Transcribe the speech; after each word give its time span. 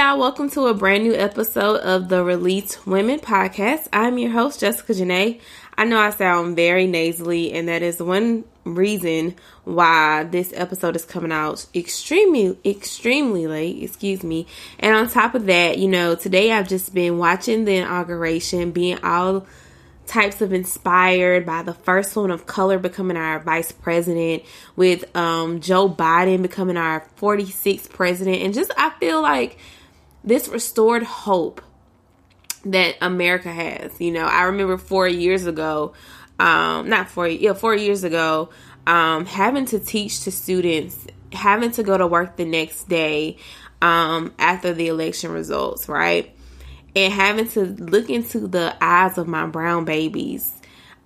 Y'all, 0.00 0.18
welcome 0.18 0.48
to 0.48 0.66
a 0.66 0.72
brand 0.72 1.04
new 1.04 1.14
episode 1.14 1.76
of 1.80 2.08
the 2.08 2.24
Released 2.24 2.86
Women 2.86 3.20
podcast. 3.20 3.86
I'm 3.92 4.16
your 4.16 4.30
host, 4.30 4.58
Jessica 4.58 4.94
Janae. 4.94 5.42
I 5.76 5.84
know 5.84 5.98
I 5.98 6.08
sound 6.08 6.56
very 6.56 6.86
nasally, 6.86 7.52
and 7.52 7.68
that 7.68 7.82
is 7.82 8.02
one 8.02 8.44
reason 8.64 9.34
why 9.64 10.24
this 10.24 10.54
episode 10.56 10.96
is 10.96 11.04
coming 11.04 11.32
out 11.32 11.66
extremely, 11.74 12.56
extremely 12.64 13.46
late, 13.46 13.82
excuse 13.82 14.24
me. 14.24 14.46
And 14.78 14.96
on 14.96 15.06
top 15.06 15.34
of 15.34 15.44
that, 15.44 15.76
you 15.76 15.86
know, 15.86 16.14
today 16.14 16.50
I've 16.50 16.70
just 16.70 16.94
been 16.94 17.18
watching 17.18 17.66
the 17.66 17.76
inauguration, 17.76 18.70
being 18.70 19.04
all 19.04 19.46
types 20.06 20.40
of 20.40 20.54
inspired 20.54 21.44
by 21.44 21.62
the 21.62 21.74
first 21.74 22.16
woman 22.16 22.30
of 22.30 22.46
color 22.46 22.78
becoming 22.78 23.18
our 23.18 23.38
vice 23.38 23.70
president 23.70 24.44
with 24.76 25.14
um, 25.14 25.60
Joe 25.60 25.90
Biden 25.90 26.40
becoming 26.40 26.78
our 26.78 27.06
46th 27.20 27.90
president 27.90 28.40
and 28.42 28.54
just 28.54 28.72
I 28.78 28.90
feel 28.98 29.20
like 29.20 29.58
this 30.24 30.48
restored 30.48 31.02
hope 31.02 31.62
that 32.64 32.96
America 33.00 33.50
has. 33.50 34.00
You 34.00 34.12
know, 34.12 34.24
I 34.24 34.44
remember 34.44 34.76
4 34.76 35.08
years 35.08 35.46
ago 35.46 35.94
um 36.38 36.88
not 36.88 37.10
4 37.10 37.28
yeah, 37.28 37.52
4 37.52 37.74
years 37.74 38.04
ago 38.04 38.50
um 38.86 39.26
having 39.26 39.66
to 39.66 39.78
teach 39.78 40.24
to 40.24 40.32
students 40.32 41.06
having 41.32 41.70
to 41.72 41.82
go 41.82 41.96
to 41.98 42.06
work 42.06 42.36
the 42.36 42.44
next 42.44 42.88
day 42.88 43.36
um 43.82 44.34
after 44.38 44.72
the 44.72 44.88
election 44.88 45.32
results, 45.32 45.88
right? 45.88 46.34
and 46.96 47.12
having 47.12 47.48
to 47.48 47.66
look 47.66 48.10
into 48.10 48.48
the 48.48 48.76
eyes 48.80 49.18
of 49.18 49.28
my 49.28 49.46
brown 49.46 49.84
babies, 49.84 50.52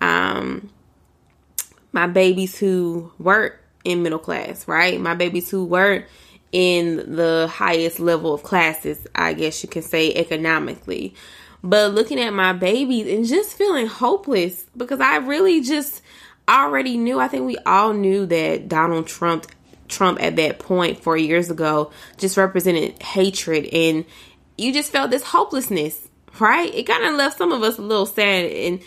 um, 0.00 0.70
my 1.92 2.06
babies 2.06 2.58
who 2.58 3.12
weren't 3.18 3.54
in 3.84 4.02
middle 4.02 4.18
class, 4.18 4.66
right? 4.66 5.00
My 5.00 5.14
babies 5.14 5.50
who 5.50 5.64
weren't 5.64 6.06
in 6.54 7.16
the 7.16 7.50
highest 7.52 7.98
level 7.98 8.32
of 8.32 8.44
classes, 8.44 9.04
I 9.12 9.32
guess 9.32 9.64
you 9.64 9.68
can 9.68 9.82
say 9.82 10.14
economically. 10.14 11.16
But 11.64 11.94
looking 11.94 12.20
at 12.20 12.32
my 12.32 12.52
babies 12.52 13.12
and 13.12 13.26
just 13.26 13.58
feeling 13.58 13.88
hopeless 13.88 14.64
because 14.76 15.00
I 15.00 15.16
really 15.16 15.62
just 15.62 16.00
already 16.48 16.96
knew, 16.96 17.18
I 17.18 17.26
think 17.26 17.44
we 17.44 17.58
all 17.66 17.92
knew 17.92 18.24
that 18.26 18.68
Donald 18.68 19.08
Trump 19.08 19.46
Trump 19.88 20.22
at 20.22 20.36
that 20.36 20.60
point 20.60 21.02
4 21.02 21.16
years 21.16 21.50
ago 21.50 21.90
just 22.18 22.36
represented 22.36 23.02
hatred 23.02 23.66
and 23.66 24.04
you 24.56 24.72
just 24.72 24.92
felt 24.92 25.10
this 25.10 25.24
hopelessness, 25.24 26.08
right? 26.38 26.72
It 26.72 26.84
kind 26.84 27.04
of 27.04 27.16
left 27.16 27.36
some 27.36 27.50
of 27.50 27.64
us 27.64 27.78
a 27.78 27.82
little 27.82 28.06
sad 28.06 28.46
and 28.46 28.80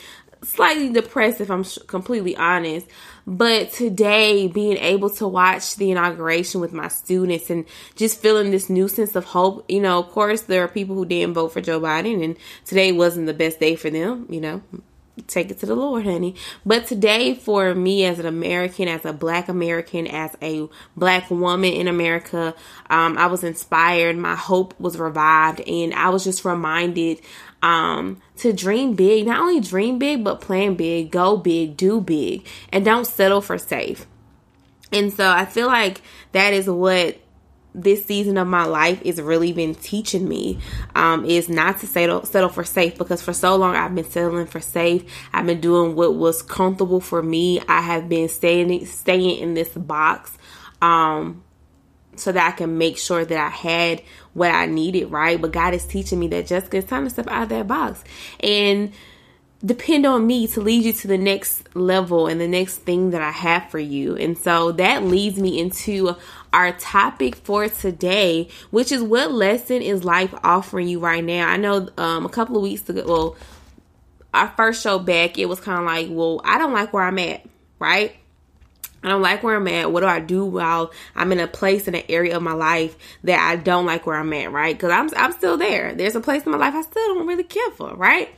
slightly 0.44 0.90
depressed, 0.90 1.42
if 1.42 1.52
I'm 1.52 1.66
completely 1.88 2.38
honest. 2.38 2.88
But 3.30 3.74
today, 3.74 4.48
being 4.48 4.78
able 4.78 5.10
to 5.12 5.28
watch 5.28 5.76
the 5.76 5.92
inauguration 5.92 6.62
with 6.62 6.72
my 6.72 6.88
students 6.88 7.50
and 7.50 7.66
just 7.98 8.22
feeling 8.22 8.52
this 8.52 8.70
new 8.70 8.88
sense 8.88 9.18
of 9.18 9.26
hope, 9.26 9.66
you 9.68 9.82
know, 9.82 10.00
of 10.00 10.10
course, 10.12 10.44
there 10.44 10.64
are 10.64 10.70
people 10.70 10.96
who 10.96 11.06
didn't 11.06 11.34
vote 11.34 11.50
for 11.50 11.60
Joe 11.60 11.82
Biden, 11.82 12.24
and 12.24 12.38
today 12.66 12.94
wasn't 12.94 13.26
the 13.26 13.34
best 13.34 13.60
day 13.60 13.76
for 13.76 13.90
them, 13.90 14.28
you 14.30 14.40
know. 14.40 14.62
Take 15.26 15.52
it 15.52 15.60
to 15.60 15.66
the 15.66 15.76
Lord, 15.76 16.06
honey. 16.06 16.36
But 16.66 16.86
today, 16.86 17.34
for 17.34 17.74
me 17.74 18.06
as 18.06 18.20
an 18.20 18.28
American, 18.28 18.88
as 18.88 19.04
a 19.04 19.12
Black 19.12 19.50
American, 19.50 20.08
as 20.08 20.36
a 20.42 20.70
Black 20.96 21.30
woman 21.30 21.74
in 21.74 21.88
America, 21.88 22.54
um, 22.90 23.18
I 23.18 23.26
was 23.26 23.44
inspired. 23.44 24.16
My 24.16 24.36
hope 24.36 24.80
was 24.80 24.98
revived, 24.98 25.60
and 25.62 25.94
I 25.94 26.10
was 26.10 26.24
just 26.24 26.46
reminded 26.46 27.20
um, 27.62 28.22
to 28.38 28.54
dream 28.54 28.94
big. 28.94 29.26
Not 29.26 29.40
only 29.40 29.60
dream 29.60 30.00
big, 30.00 30.24
but 30.24 30.42
plan 30.42 30.76
big, 30.76 31.12
go 31.12 31.38
big, 31.38 31.78
do 31.78 32.02
big, 32.02 32.46
and 32.72 32.86
don't 32.86 33.06
settle 33.06 33.42
for 33.42 33.58
safe. 33.58 34.06
And 34.92 35.12
so 35.12 35.30
I 35.30 35.46
feel 35.46 35.68
like 35.68 36.02
that 36.32 36.54
is 36.54 36.70
what 36.70 37.18
this 37.78 38.04
season 38.06 38.38
of 38.38 38.48
my 38.48 38.64
life 38.64 39.00
is 39.04 39.22
really 39.22 39.54
been 39.54 39.76
teaching 39.76 40.28
me 40.28 40.58
um, 40.96 41.24
is 41.26 41.48
not 41.48 41.80
to 41.80 41.86
settle 41.86 42.26
settle 42.26 42.50
for 42.50 42.64
safe 42.64 42.98
because 42.98 43.22
for 43.22 43.34
so 43.34 43.56
long 43.56 43.76
I've 43.76 43.94
been 43.94 44.10
settling 44.10 44.48
for 44.48 44.60
safe. 44.60 45.04
I've 45.32 45.46
been 45.46 45.62
doing 45.62 45.96
what 45.96 46.16
was 46.16 46.42
comfortable 46.42 47.00
for 47.00 47.22
me. 47.22 47.62
I 47.68 47.82
have 47.82 48.10
been 48.10 48.30
staying 48.30 48.86
staying 48.88 49.40
in 49.40 49.54
this 49.54 49.70
box 49.70 50.36
um, 50.82 51.44
so 52.20 52.32
that 52.32 52.54
I 52.54 52.56
can 52.56 52.78
make 52.78 52.98
sure 52.98 53.24
that 53.24 53.38
I 53.38 53.50
had 53.50 54.02
what 54.34 54.52
I 54.52 54.66
needed, 54.66 55.12
right? 55.12 55.40
But 55.40 55.52
God 55.52 55.74
is 55.74 55.86
teaching 55.86 56.20
me 56.20 56.28
that 56.30 56.48
Jessica, 56.48 56.78
it's 56.78 56.90
time 56.90 57.06
to 57.06 57.10
step 57.10 57.28
out 57.28 57.44
of 57.44 57.50
that 57.50 57.68
box 57.68 58.04
and 58.40 58.92
depend 59.66 60.06
on 60.06 60.28
me 60.28 60.48
to 60.48 60.62
lead 60.62 60.84
you 60.84 60.94
to 60.94 61.08
the 61.08 61.18
next 61.18 61.76
level 61.76 62.28
and 62.28 62.40
the 62.40 62.48
next 62.48 62.78
thing 62.78 63.12
that 63.12 63.22
I 63.22 63.32
have 63.32 63.70
for 63.72 63.80
you. 63.80 64.16
And 64.16 64.38
so 64.38 64.72
that 64.74 65.04
leads 65.04 65.40
me 65.40 65.60
into 65.60 66.16
our 66.54 66.74
topic 66.74 67.36
for 67.36 67.68
today, 67.68 68.50
which 68.70 68.92
is 68.92 69.02
what 69.02 69.32
lesson 69.32 69.82
is 69.82 70.04
life 70.04 70.34
offering 70.44 70.88
you 70.88 71.00
right 71.00 71.24
now? 71.24 71.48
I 71.48 71.58
know 71.58 71.90
um, 71.98 72.26
a 72.26 72.30
couple 72.30 72.56
of 72.56 72.64
weeks 72.64 72.88
ago, 72.88 73.04
well, 73.08 73.36
our 74.34 74.50
first 74.56 74.84
show 74.84 75.00
back, 75.00 75.40
it 75.40 75.46
was 75.46 75.60
kind 75.60 75.80
of 75.80 75.86
like, 75.86 76.08
well, 76.12 76.42
I 76.44 76.60
don't 76.60 76.74
like 76.74 76.94
where 76.94 77.04
I'm 77.04 77.18
at, 77.20 77.44
right? 77.80 78.16
I 79.08 79.10
don't 79.10 79.22
like 79.22 79.42
where 79.42 79.56
I'm 79.56 79.68
at. 79.70 79.92
What 79.92 80.02
do 80.02 80.08
I 80.08 80.20
do 80.20 80.46
while 80.46 80.92
I'm 81.16 81.32
in 81.32 81.40
a 81.40 81.48
place 81.48 81.88
in 81.88 81.96
an 81.96 82.04
area 82.10 82.36
of 82.36 82.44
my 82.44 82.52
life 82.52 82.98
that 83.24 83.40
I 83.40 83.56
don't 83.56 83.86
like 83.86 84.06
where 84.06 84.18
I'm 84.18 84.34
at, 84.34 84.52
right? 84.52 84.76
Because 84.76 84.92
I'm 84.92 85.10
I'm 85.16 85.32
still 85.32 85.58
there. 85.58 85.96
There's 85.96 86.16
a 86.16 86.20
place 86.20 86.44
in 86.44 86.52
my 86.52 86.58
life 86.58 86.76
I 86.76 86.82
still 86.82 87.16
don't 87.16 87.26
really 87.26 87.46
care 87.46 87.72
for, 87.72 87.96
right? 87.96 88.30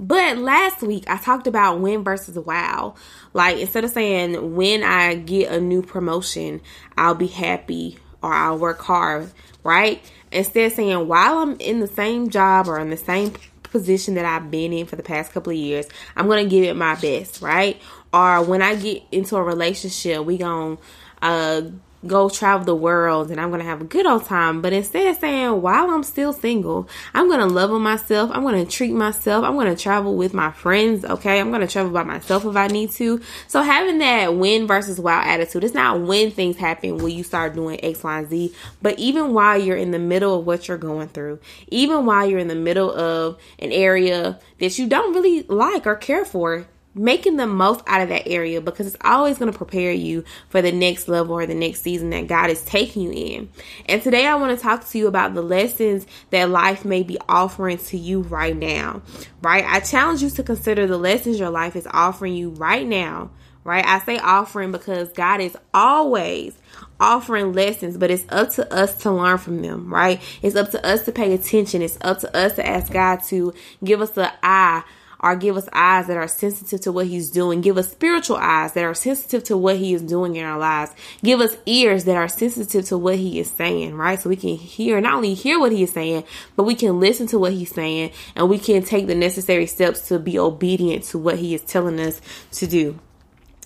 But 0.00 0.38
last 0.38 0.82
week 0.82 1.04
I 1.08 1.18
talked 1.18 1.46
about 1.46 1.80
when 1.80 2.04
versus 2.04 2.38
wow. 2.38 2.94
Like 3.34 3.58
instead 3.58 3.84
of 3.84 3.90
saying 3.90 4.54
when 4.54 4.82
I 4.82 5.14
get 5.14 5.52
a 5.52 5.60
new 5.60 5.82
promotion, 5.82 6.62
I'll 6.96 7.14
be 7.14 7.26
happy 7.26 7.98
or 8.22 8.32
I'll 8.32 8.58
work 8.58 8.80
hard, 8.80 9.30
right? 9.62 10.02
Instead 10.32 10.66
of 10.66 10.72
saying 10.72 11.06
while 11.06 11.38
I'm 11.38 11.56
in 11.60 11.80
the 11.80 11.86
same 11.86 12.30
job 12.30 12.66
or 12.66 12.78
in 12.78 12.88
the 12.88 12.96
same 12.96 13.34
position 13.62 14.14
that 14.14 14.24
I've 14.24 14.50
been 14.50 14.72
in 14.72 14.86
for 14.86 14.96
the 14.96 15.02
past 15.02 15.32
couple 15.32 15.50
of 15.50 15.58
years, 15.58 15.86
I'm 16.16 16.28
gonna 16.28 16.46
give 16.46 16.64
it 16.64 16.76
my 16.76 16.94
best, 16.94 17.42
right? 17.42 17.80
Or 18.14 18.42
when 18.42 18.62
I 18.62 18.76
get 18.76 19.02
into 19.10 19.34
a 19.34 19.42
relationship, 19.42 20.24
we 20.24 20.38
gonna 20.38 20.78
uh 21.20 21.62
go 22.06 22.28
travel 22.28 22.66
the 22.66 22.74
world 22.74 23.30
and 23.30 23.40
I'm 23.40 23.50
gonna 23.50 23.64
have 23.64 23.80
a 23.80 23.84
good 23.84 24.06
old 24.06 24.26
time. 24.26 24.60
But 24.60 24.72
instead 24.72 25.06
of 25.08 25.16
saying 25.16 25.62
while 25.62 25.90
I'm 25.90 26.02
still 26.02 26.32
single, 26.32 26.88
I'm 27.12 27.28
gonna 27.28 27.46
love 27.46 27.72
on 27.72 27.82
myself, 27.82 28.30
I'm 28.32 28.42
gonna 28.44 28.66
treat 28.66 28.92
myself, 28.92 29.44
I'm 29.44 29.56
gonna 29.56 29.74
travel 29.74 30.14
with 30.14 30.32
my 30.32 30.52
friends, 30.52 31.04
okay? 31.04 31.40
I'm 31.40 31.50
gonna 31.50 31.66
travel 31.66 31.90
by 31.90 32.04
myself 32.04 32.44
if 32.44 32.54
I 32.54 32.68
need 32.68 32.90
to. 32.92 33.20
So 33.48 33.62
having 33.62 33.98
that 33.98 34.36
win 34.36 34.66
versus 34.66 35.00
wow 35.00 35.20
attitude, 35.24 35.64
it's 35.64 35.74
not 35.74 36.00
when 36.00 36.30
things 36.30 36.56
happen 36.56 36.98
when 36.98 37.12
you 37.12 37.24
start 37.24 37.54
doing 37.54 37.82
X, 37.82 38.04
Y, 38.04 38.18
and 38.18 38.28
Z, 38.28 38.54
but 38.80 38.98
even 38.98 39.32
while 39.32 39.60
you're 39.60 39.76
in 39.76 39.90
the 39.90 39.98
middle 39.98 40.38
of 40.38 40.46
what 40.46 40.68
you're 40.68 40.78
going 40.78 41.08
through, 41.08 41.40
even 41.68 42.06
while 42.06 42.28
you're 42.28 42.38
in 42.38 42.48
the 42.48 42.54
middle 42.54 42.94
of 42.94 43.38
an 43.58 43.72
area 43.72 44.38
that 44.60 44.78
you 44.78 44.86
don't 44.86 45.14
really 45.14 45.42
like 45.44 45.86
or 45.86 45.96
care 45.96 46.24
for, 46.24 46.66
making 46.94 47.36
the 47.36 47.46
most 47.46 47.82
out 47.86 48.00
of 48.00 48.08
that 48.08 48.28
area 48.28 48.60
because 48.60 48.86
it's 48.86 48.96
always 49.02 49.38
going 49.38 49.50
to 49.50 49.56
prepare 49.56 49.92
you 49.92 50.24
for 50.48 50.62
the 50.62 50.72
next 50.72 51.08
level 51.08 51.34
or 51.34 51.46
the 51.46 51.54
next 51.54 51.82
season 51.82 52.10
that 52.10 52.26
God 52.26 52.50
is 52.50 52.62
taking 52.62 53.02
you 53.02 53.10
in. 53.12 53.48
And 53.86 54.02
today 54.02 54.26
I 54.26 54.36
want 54.36 54.56
to 54.56 54.62
talk 54.62 54.86
to 54.88 54.98
you 54.98 55.06
about 55.06 55.34
the 55.34 55.42
lessons 55.42 56.06
that 56.30 56.50
life 56.50 56.84
may 56.84 57.02
be 57.02 57.18
offering 57.28 57.78
to 57.78 57.98
you 57.98 58.20
right 58.20 58.56
now. 58.56 59.02
Right? 59.42 59.64
I 59.64 59.80
challenge 59.80 60.22
you 60.22 60.30
to 60.30 60.42
consider 60.42 60.86
the 60.86 60.98
lessons 60.98 61.38
your 61.38 61.50
life 61.50 61.76
is 61.76 61.88
offering 61.90 62.34
you 62.34 62.50
right 62.50 62.86
now 62.86 63.30
right? 63.64 63.84
I 63.84 63.98
say 64.00 64.18
offering 64.18 64.70
because 64.70 65.10
God 65.12 65.40
is 65.40 65.56
always 65.72 66.54
offering 67.00 67.54
lessons, 67.54 67.96
but 67.96 68.10
it's 68.10 68.24
up 68.28 68.50
to 68.50 68.72
us 68.72 68.94
to 68.98 69.10
learn 69.10 69.38
from 69.38 69.62
them, 69.62 69.92
right? 69.92 70.20
It's 70.42 70.54
up 70.54 70.70
to 70.72 70.86
us 70.86 71.04
to 71.06 71.12
pay 71.12 71.32
attention. 71.32 71.82
It's 71.82 71.98
up 72.02 72.18
to 72.20 72.36
us 72.36 72.52
to 72.54 72.66
ask 72.66 72.92
God 72.92 73.22
to 73.24 73.54
give 73.82 74.00
us 74.00 74.10
the 74.10 74.30
eye 74.42 74.84
or 75.24 75.34
give 75.34 75.56
us 75.56 75.66
eyes 75.72 76.06
that 76.08 76.18
are 76.18 76.28
sensitive 76.28 76.82
to 76.82 76.92
what 76.92 77.06
he's 77.06 77.30
doing. 77.30 77.62
Give 77.62 77.78
us 77.78 77.90
spiritual 77.90 78.36
eyes 78.36 78.74
that 78.74 78.84
are 78.84 78.92
sensitive 78.92 79.42
to 79.44 79.56
what 79.56 79.78
he 79.78 79.94
is 79.94 80.02
doing 80.02 80.36
in 80.36 80.44
our 80.44 80.58
lives. 80.58 80.92
Give 81.22 81.40
us 81.40 81.56
ears 81.64 82.04
that 82.04 82.16
are 82.16 82.28
sensitive 82.28 82.84
to 82.88 82.98
what 82.98 83.16
he 83.16 83.40
is 83.40 83.50
saying, 83.50 83.94
right? 83.94 84.20
So 84.20 84.28
we 84.28 84.36
can 84.36 84.54
hear, 84.56 85.00
not 85.00 85.14
only 85.14 85.32
hear 85.32 85.58
what 85.58 85.72
he 85.72 85.82
is 85.82 85.92
saying, 85.92 86.24
but 86.56 86.64
we 86.64 86.74
can 86.74 87.00
listen 87.00 87.26
to 87.28 87.38
what 87.38 87.54
he's 87.54 87.74
saying 87.74 88.10
and 88.36 88.50
we 88.50 88.58
can 88.58 88.82
take 88.82 89.06
the 89.06 89.14
necessary 89.14 89.64
steps 89.64 90.08
to 90.08 90.18
be 90.18 90.38
obedient 90.38 91.04
to 91.04 91.18
what 91.18 91.38
he 91.38 91.54
is 91.54 91.62
telling 91.62 91.98
us 92.00 92.20
to 92.52 92.66
do 92.66 92.98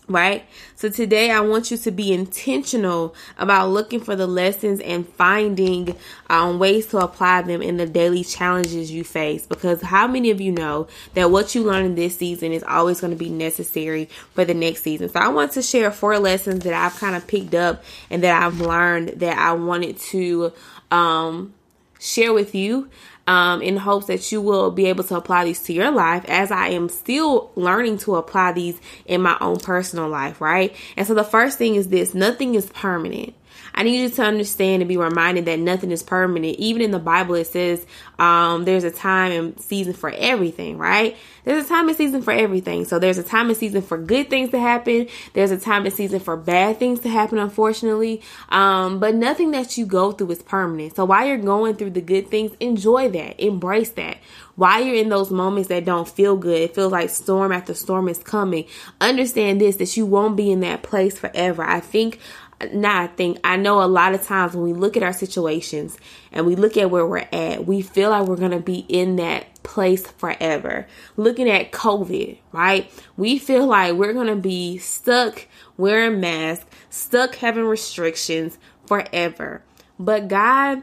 right? 0.08 0.44
So 0.74 0.88
today 0.88 1.30
I 1.30 1.40
want 1.40 1.70
you 1.70 1.76
to 1.76 1.90
be 1.90 2.12
intentional 2.12 3.14
about 3.38 3.68
looking 3.70 4.00
for 4.00 4.16
the 4.16 4.26
lessons 4.26 4.80
and 4.80 5.06
finding 5.06 5.96
um, 6.30 6.58
ways 6.58 6.86
to 6.88 6.98
apply 6.98 7.42
them 7.42 7.62
in 7.62 7.76
the 7.76 7.86
daily 7.86 8.24
challenges 8.24 8.90
you 8.90 9.04
face. 9.04 9.46
Because 9.46 9.82
how 9.82 10.06
many 10.06 10.30
of 10.30 10.40
you 10.40 10.52
know 10.52 10.88
that 11.14 11.30
what 11.30 11.54
you 11.54 11.62
learn 11.62 11.84
in 11.84 11.94
this 11.94 12.16
season 12.16 12.52
is 12.52 12.62
always 12.62 13.00
going 13.00 13.12
to 13.12 13.16
be 13.18 13.30
necessary 13.30 14.06
for 14.34 14.44
the 14.44 14.54
next 14.54 14.82
season? 14.82 15.08
So 15.08 15.20
I 15.20 15.28
want 15.28 15.52
to 15.52 15.62
share 15.62 15.90
four 15.90 16.18
lessons 16.18 16.64
that 16.64 16.74
I've 16.74 16.98
kind 16.98 17.14
of 17.14 17.26
picked 17.26 17.54
up 17.54 17.84
and 18.10 18.22
that 18.22 18.42
I've 18.42 18.60
learned 18.60 19.20
that 19.20 19.36
I 19.36 19.52
wanted 19.52 19.98
to 19.98 20.52
um, 20.90 21.54
share 21.98 22.32
with 22.32 22.54
you 22.54 22.88
um, 23.28 23.60
in 23.60 23.76
hopes 23.76 24.06
that 24.06 24.32
you 24.32 24.40
will 24.40 24.70
be 24.70 24.86
able 24.86 25.04
to 25.04 25.14
apply 25.14 25.44
these 25.44 25.60
to 25.64 25.74
your 25.74 25.90
life 25.90 26.24
as 26.28 26.50
I 26.50 26.68
am 26.68 26.88
still 26.88 27.52
learning 27.56 27.98
to 27.98 28.16
apply 28.16 28.52
these 28.52 28.80
in 29.04 29.20
my 29.20 29.36
own 29.42 29.58
personal 29.58 30.08
life, 30.08 30.40
right? 30.40 30.74
And 30.96 31.06
so 31.06 31.12
the 31.12 31.22
first 31.22 31.58
thing 31.58 31.74
is 31.74 31.88
this 31.88 32.14
nothing 32.14 32.54
is 32.54 32.70
permanent. 32.70 33.34
I 33.74 33.82
need 33.82 34.00
you 34.00 34.08
to 34.10 34.22
understand 34.22 34.82
and 34.82 34.88
be 34.88 34.96
reminded 34.96 35.44
that 35.46 35.58
nothing 35.58 35.90
is 35.90 36.02
permanent. 36.02 36.56
Even 36.58 36.82
in 36.82 36.90
the 36.90 36.98
Bible, 36.98 37.34
it 37.36 37.46
says 37.46 37.86
um, 38.18 38.64
there's 38.64 38.84
a 38.84 38.90
time 38.90 39.32
and 39.32 39.60
season 39.60 39.92
for 39.92 40.10
everything, 40.10 40.78
right? 40.78 41.16
There's 41.44 41.64
a 41.64 41.68
time 41.68 41.88
and 41.88 41.96
season 41.96 42.20
for 42.20 42.32
everything. 42.32 42.84
So 42.84 42.98
there's 42.98 43.18
a 43.18 43.22
time 43.22 43.48
and 43.48 43.56
season 43.56 43.82
for 43.82 43.96
good 43.96 44.28
things 44.28 44.50
to 44.50 44.58
happen. 44.58 45.08
There's 45.32 45.50
a 45.50 45.58
time 45.58 45.86
and 45.86 45.94
season 45.94 46.20
for 46.20 46.36
bad 46.36 46.78
things 46.78 47.00
to 47.00 47.08
happen, 47.08 47.38
unfortunately. 47.38 48.20
Um, 48.50 48.98
but 48.98 49.14
nothing 49.14 49.52
that 49.52 49.78
you 49.78 49.86
go 49.86 50.12
through 50.12 50.30
is 50.32 50.42
permanent. 50.42 50.96
So 50.96 51.04
while 51.04 51.26
you're 51.26 51.38
going 51.38 51.76
through 51.76 51.90
the 51.90 52.00
good 52.00 52.28
things, 52.28 52.52
enjoy 52.60 53.08
that, 53.10 53.40
embrace 53.40 53.90
that. 53.90 54.18
While 54.56 54.82
you're 54.82 54.96
in 54.96 55.08
those 55.08 55.30
moments 55.30 55.68
that 55.68 55.84
don't 55.84 56.08
feel 56.08 56.36
good, 56.36 56.60
it 56.60 56.74
feels 56.74 56.90
like 56.90 57.10
storm 57.10 57.52
after 57.52 57.74
storm 57.74 58.08
is 58.08 58.18
coming. 58.18 58.64
Understand 59.00 59.60
this 59.60 59.76
that 59.76 59.96
you 59.96 60.04
won't 60.04 60.36
be 60.36 60.50
in 60.50 60.60
that 60.60 60.82
place 60.82 61.16
forever. 61.16 61.62
I 61.62 61.78
think 61.78 62.18
now 62.72 63.02
I 63.02 63.06
think 63.06 63.38
I 63.44 63.56
know 63.56 63.82
a 63.82 63.86
lot 63.86 64.14
of 64.14 64.24
times 64.24 64.54
when 64.54 64.64
we 64.64 64.72
look 64.72 64.96
at 64.96 65.02
our 65.02 65.12
situations 65.12 65.96
and 66.32 66.46
we 66.46 66.56
look 66.56 66.76
at 66.76 66.90
where 66.90 67.06
we're 67.06 67.28
at, 67.32 67.66
we 67.66 67.82
feel 67.82 68.10
like 68.10 68.26
we're 68.26 68.36
going 68.36 68.50
to 68.50 68.60
be 68.60 68.84
in 68.88 69.16
that 69.16 69.62
place 69.62 70.06
forever. 70.06 70.86
Looking 71.16 71.48
at 71.48 71.72
COVID, 71.72 72.38
right? 72.52 72.90
We 73.16 73.38
feel 73.38 73.66
like 73.66 73.94
we're 73.94 74.12
going 74.12 74.26
to 74.28 74.36
be 74.36 74.78
stuck 74.78 75.46
wearing 75.76 76.20
masks, 76.20 76.66
stuck 76.90 77.36
having 77.36 77.64
restrictions 77.64 78.58
forever. 78.86 79.62
But 79.98 80.28
God 80.28 80.82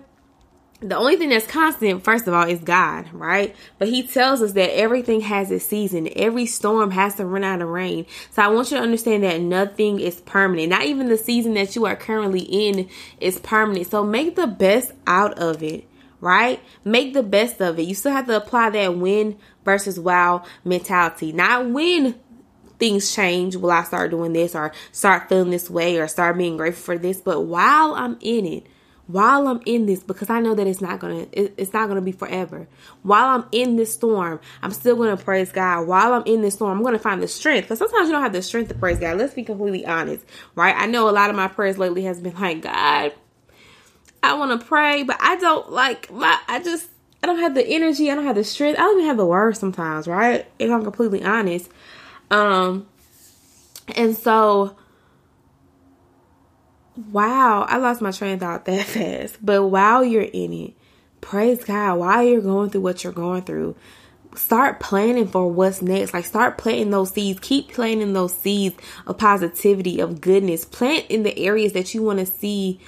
the 0.85 0.95
only 0.95 1.15
thing 1.15 1.29
that's 1.29 1.47
constant, 1.47 2.03
first 2.03 2.27
of 2.27 2.33
all, 2.33 2.47
is 2.47 2.59
God, 2.59 3.11
right? 3.11 3.55
But 3.79 3.87
He 3.87 4.05
tells 4.05 4.41
us 4.41 4.53
that 4.53 4.77
everything 4.77 5.21
has 5.21 5.49
a 5.49 5.59
season. 5.59 6.07
Every 6.15 6.45
storm 6.45 6.91
has 6.91 7.15
to 7.15 7.25
run 7.25 7.43
out 7.43 7.61
of 7.61 7.69
rain. 7.69 8.05
So 8.29 8.43
I 8.43 8.49
want 8.49 8.69
you 8.69 8.77
to 8.77 8.83
understand 8.83 9.23
that 9.23 9.41
nothing 9.41 9.99
is 9.99 10.21
permanent. 10.21 10.69
Not 10.69 10.83
even 10.83 11.07
the 11.07 11.17
season 11.17 11.55
that 11.55 11.75
you 11.75 11.85
are 11.85 11.95
currently 11.95 12.41
in 12.41 12.87
is 13.19 13.39
permanent. 13.39 13.87
So 13.89 14.03
make 14.03 14.35
the 14.35 14.45
best 14.45 14.91
out 15.07 15.39
of 15.39 15.63
it, 15.63 15.87
right? 16.21 16.61
Make 16.83 17.13
the 17.13 17.23
best 17.23 17.59
of 17.61 17.79
it. 17.79 17.83
You 17.83 17.95
still 17.95 18.11
have 18.11 18.27
to 18.27 18.37
apply 18.37 18.69
that 18.71 18.95
win 18.95 19.39
versus 19.63 19.99
wow 19.99 20.43
mentality. 20.63 21.31
Not 21.31 21.67
when 21.67 22.19
things 22.77 23.13
change, 23.13 23.55
will 23.55 23.71
I 23.71 23.83
start 23.83 24.11
doing 24.11 24.33
this 24.33 24.53
or 24.53 24.71
start 24.91 25.29
feeling 25.29 25.49
this 25.49 25.69
way 25.69 25.97
or 25.97 26.07
start 26.07 26.37
being 26.37 26.57
grateful 26.57 26.95
for 26.95 26.97
this, 26.97 27.21
but 27.21 27.41
while 27.41 27.95
I'm 27.95 28.17
in 28.21 28.45
it, 28.45 28.67
while 29.07 29.47
I'm 29.47 29.61
in 29.65 29.85
this 29.85 30.01
because 30.01 30.29
I 30.29 30.39
know 30.39 30.55
that 30.55 30.65
it's 30.65 30.81
not 30.81 30.99
gonna 30.99 31.27
it's 31.31 31.73
not 31.73 31.87
gonna 31.87 32.01
be 32.01 32.11
forever. 32.11 32.67
While 33.03 33.39
I'm 33.39 33.45
in 33.51 33.75
this 33.75 33.93
storm, 33.93 34.39
I'm 34.61 34.71
still 34.71 34.95
gonna 34.95 35.17
praise 35.17 35.51
God. 35.51 35.87
While 35.87 36.13
I'm 36.13 36.23
in 36.25 36.41
this 36.41 36.55
storm, 36.55 36.77
I'm 36.77 36.83
gonna 36.83 36.99
find 36.99 37.21
the 37.21 37.27
strength 37.27 37.65
because 37.65 37.79
sometimes 37.79 38.07
you 38.07 38.13
don't 38.13 38.23
have 38.23 38.33
the 38.33 38.41
strength 38.41 38.69
to 38.69 38.75
praise 38.75 38.99
God. 38.99 39.17
Let's 39.17 39.33
be 39.33 39.43
completely 39.43 39.85
honest, 39.85 40.25
right? 40.55 40.75
I 40.75 40.87
know 40.87 41.09
a 41.09 41.11
lot 41.11 41.29
of 41.29 41.35
my 41.35 41.47
prayers 41.47 41.77
lately 41.77 42.03
has 42.03 42.19
been 42.19 42.33
like 42.35 42.61
God, 42.61 43.13
I 44.25 44.33
want 44.33 44.59
to 44.59 44.65
pray, 44.65 45.03
but 45.03 45.17
I 45.19 45.35
don't 45.35 45.71
like 45.71 46.11
my. 46.11 46.39
I 46.47 46.59
just 46.59 46.87
I 47.21 47.27
don't 47.27 47.39
have 47.39 47.53
the 47.53 47.65
energy. 47.65 48.09
I 48.09 48.15
don't 48.15 48.25
have 48.25 48.35
the 48.35 48.43
strength. 48.43 48.79
I 48.79 48.81
don't 48.81 48.97
even 48.97 49.07
have 49.07 49.17
the 49.17 49.25
words 49.25 49.59
sometimes, 49.59 50.07
right? 50.07 50.47
If 50.57 50.71
I'm 50.71 50.83
completely 50.83 51.23
honest, 51.23 51.69
um, 52.31 52.87
and 53.95 54.17
so 54.17 54.75
wow, 57.11 57.63
I 57.67 57.77
lost 57.77 58.01
my 58.01 58.11
train 58.11 58.35
of 58.35 58.39
thought 58.39 58.65
that 58.65 58.85
fast. 58.85 59.37
But 59.43 59.63
while 59.63 60.03
you're 60.03 60.21
in 60.21 60.53
it, 60.53 60.73
praise 61.21 61.63
God. 61.63 61.99
While 61.99 62.23
you're 62.23 62.41
going 62.41 62.69
through 62.69 62.81
what 62.81 63.03
you're 63.03 63.13
going 63.13 63.43
through, 63.43 63.75
start 64.35 64.79
planning 64.79 65.27
for 65.27 65.51
what's 65.51 65.81
next. 65.81 66.13
Like 66.13 66.25
start 66.25 66.57
planting 66.57 66.91
those 66.91 67.11
seeds. 67.11 67.39
Keep 67.41 67.73
planting 67.73 68.13
those 68.13 68.33
seeds 68.33 68.75
of 69.07 69.17
positivity, 69.17 69.99
of 69.99 70.21
goodness. 70.21 70.65
Plant 70.65 71.05
in 71.09 71.23
the 71.23 71.37
areas 71.37 71.73
that 71.73 71.93
you 71.93 72.03
want 72.03 72.19
to 72.19 72.25
see 72.25 72.79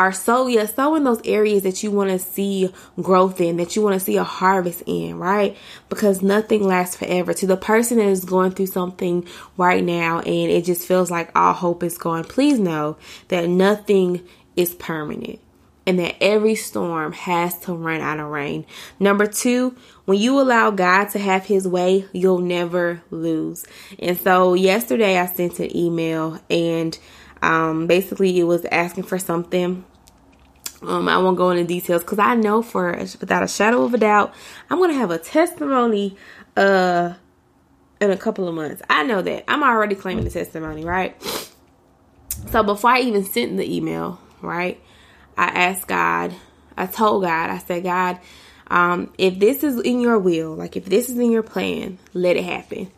are 0.00 0.12
so 0.12 0.46
yeah 0.46 0.64
so 0.64 0.94
in 0.94 1.04
those 1.04 1.20
areas 1.26 1.62
that 1.62 1.82
you 1.82 1.90
want 1.90 2.08
to 2.08 2.18
see 2.18 2.72
growth 3.02 3.38
in 3.38 3.58
that 3.58 3.76
you 3.76 3.82
want 3.82 3.92
to 3.92 4.00
see 4.00 4.16
a 4.16 4.24
harvest 4.24 4.82
in 4.86 5.18
right 5.18 5.54
because 5.90 6.22
nothing 6.22 6.64
lasts 6.64 6.96
forever 6.96 7.34
to 7.34 7.46
the 7.46 7.56
person 7.56 7.98
that 7.98 8.06
is 8.06 8.24
going 8.24 8.50
through 8.50 8.66
something 8.66 9.26
right 9.58 9.84
now 9.84 10.18
and 10.20 10.50
it 10.50 10.64
just 10.64 10.88
feels 10.88 11.10
like 11.10 11.30
all 11.36 11.52
hope 11.52 11.82
is 11.82 11.98
gone 11.98 12.24
please 12.24 12.58
know 12.58 12.96
that 13.28 13.46
nothing 13.46 14.26
is 14.56 14.74
permanent 14.74 15.38
and 15.86 15.98
that 15.98 16.16
every 16.22 16.54
storm 16.54 17.12
has 17.12 17.58
to 17.58 17.72
run 17.72 18.00
out 18.00 18.20
of 18.20 18.26
rain. 18.28 18.64
Number 19.00 19.26
two, 19.26 19.74
when 20.04 20.18
you 20.18 20.38
allow 20.38 20.70
God 20.70 21.06
to 21.10 21.18
have 21.18 21.46
his 21.46 21.66
way, 21.66 22.04
you'll 22.12 22.38
never 22.38 23.02
lose. 23.10 23.64
And 23.98 24.16
so 24.16 24.54
yesterday 24.54 25.18
I 25.18 25.26
sent 25.26 25.58
an 25.58 25.74
email 25.74 26.38
and 26.50 26.96
um, 27.42 27.86
basically 27.86 28.38
it 28.38 28.44
was 28.44 28.64
asking 28.66 29.04
for 29.04 29.18
something 29.18 29.84
um, 30.82 31.08
I 31.08 31.18
won't 31.18 31.36
go 31.36 31.50
into 31.50 31.64
details 31.64 32.02
because 32.02 32.18
I 32.18 32.34
know 32.34 32.62
for 32.62 32.92
without 33.20 33.42
a 33.42 33.48
shadow 33.48 33.82
of 33.82 33.94
a 33.94 33.98
doubt, 33.98 34.34
I'm 34.68 34.78
gonna 34.78 34.94
have 34.94 35.10
a 35.10 35.18
testimony 35.18 36.16
uh 36.56 37.14
in 38.00 38.10
a 38.10 38.16
couple 38.16 38.48
of 38.48 38.54
months. 38.54 38.82
I 38.88 39.02
know 39.02 39.20
that. 39.22 39.44
I'm 39.46 39.62
already 39.62 39.94
claiming 39.94 40.24
the 40.24 40.30
testimony, 40.30 40.84
right? 40.84 41.20
So 42.50 42.62
before 42.62 42.90
I 42.90 43.00
even 43.00 43.24
sent 43.24 43.56
the 43.56 43.76
email, 43.76 44.18
right, 44.40 44.80
I 45.36 45.46
asked 45.46 45.86
God, 45.86 46.34
I 46.76 46.86
told 46.86 47.22
God, 47.24 47.50
I 47.50 47.58
said, 47.58 47.82
God, 47.82 48.18
um, 48.68 49.12
if 49.18 49.38
this 49.38 49.62
is 49.62 49.78
in 49.80 50.00
your 50.00 50.18
will, 50.18 50.54
like 50.54 50.76
if 50.76 50.86
this 50.86 51.10
is 51.10 51.18
in 51.18 51.30
your 51.30 51.42
plan, 51.42 51.98
let 52.14 52.36
it 52.36 52.44
happen. 52.44 52.90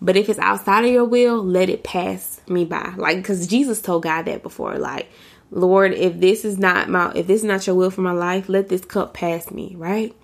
But 0.00 0.16
if 0.16 0.28
it's 0.28 0.38
outside 0.38 0.84
of 0.84 0.90
your 0.90 1.04
will, 1.04 1.42
let 1.42 1.70
it 1.70 1.82
pass 1.82 2.40
me 2.46 2.64
by. 2.64 2.92
Like, 2.96 3.16
because 3.16 3.46
Jesus 3.46 3.80
told 3.80 4.02
God 4.02 4.26
that 4.26 4.42
before, 4.42 4.76
like, 4.76 5.10
Lord, 5.54 5.92
if 5.92 6.18
this 6.18 6.44
is 6.44 6.58
not 6.58 6.88
my 6.88 7.12
if 7.14 7.28
this 7.28 7.40
is 7.40 7.44
not 7.44 7.66
your 7.66 7.76
will 7.76 7.90
for 7.90 8.00
my 8.00 8.12
life, 8.12 8.48
let 8.48 8.68
this 8.68 8.84
cup 8.84 9.14
pass 9.14 9.52
me, 9.52 9.74
right? 9.76 10.14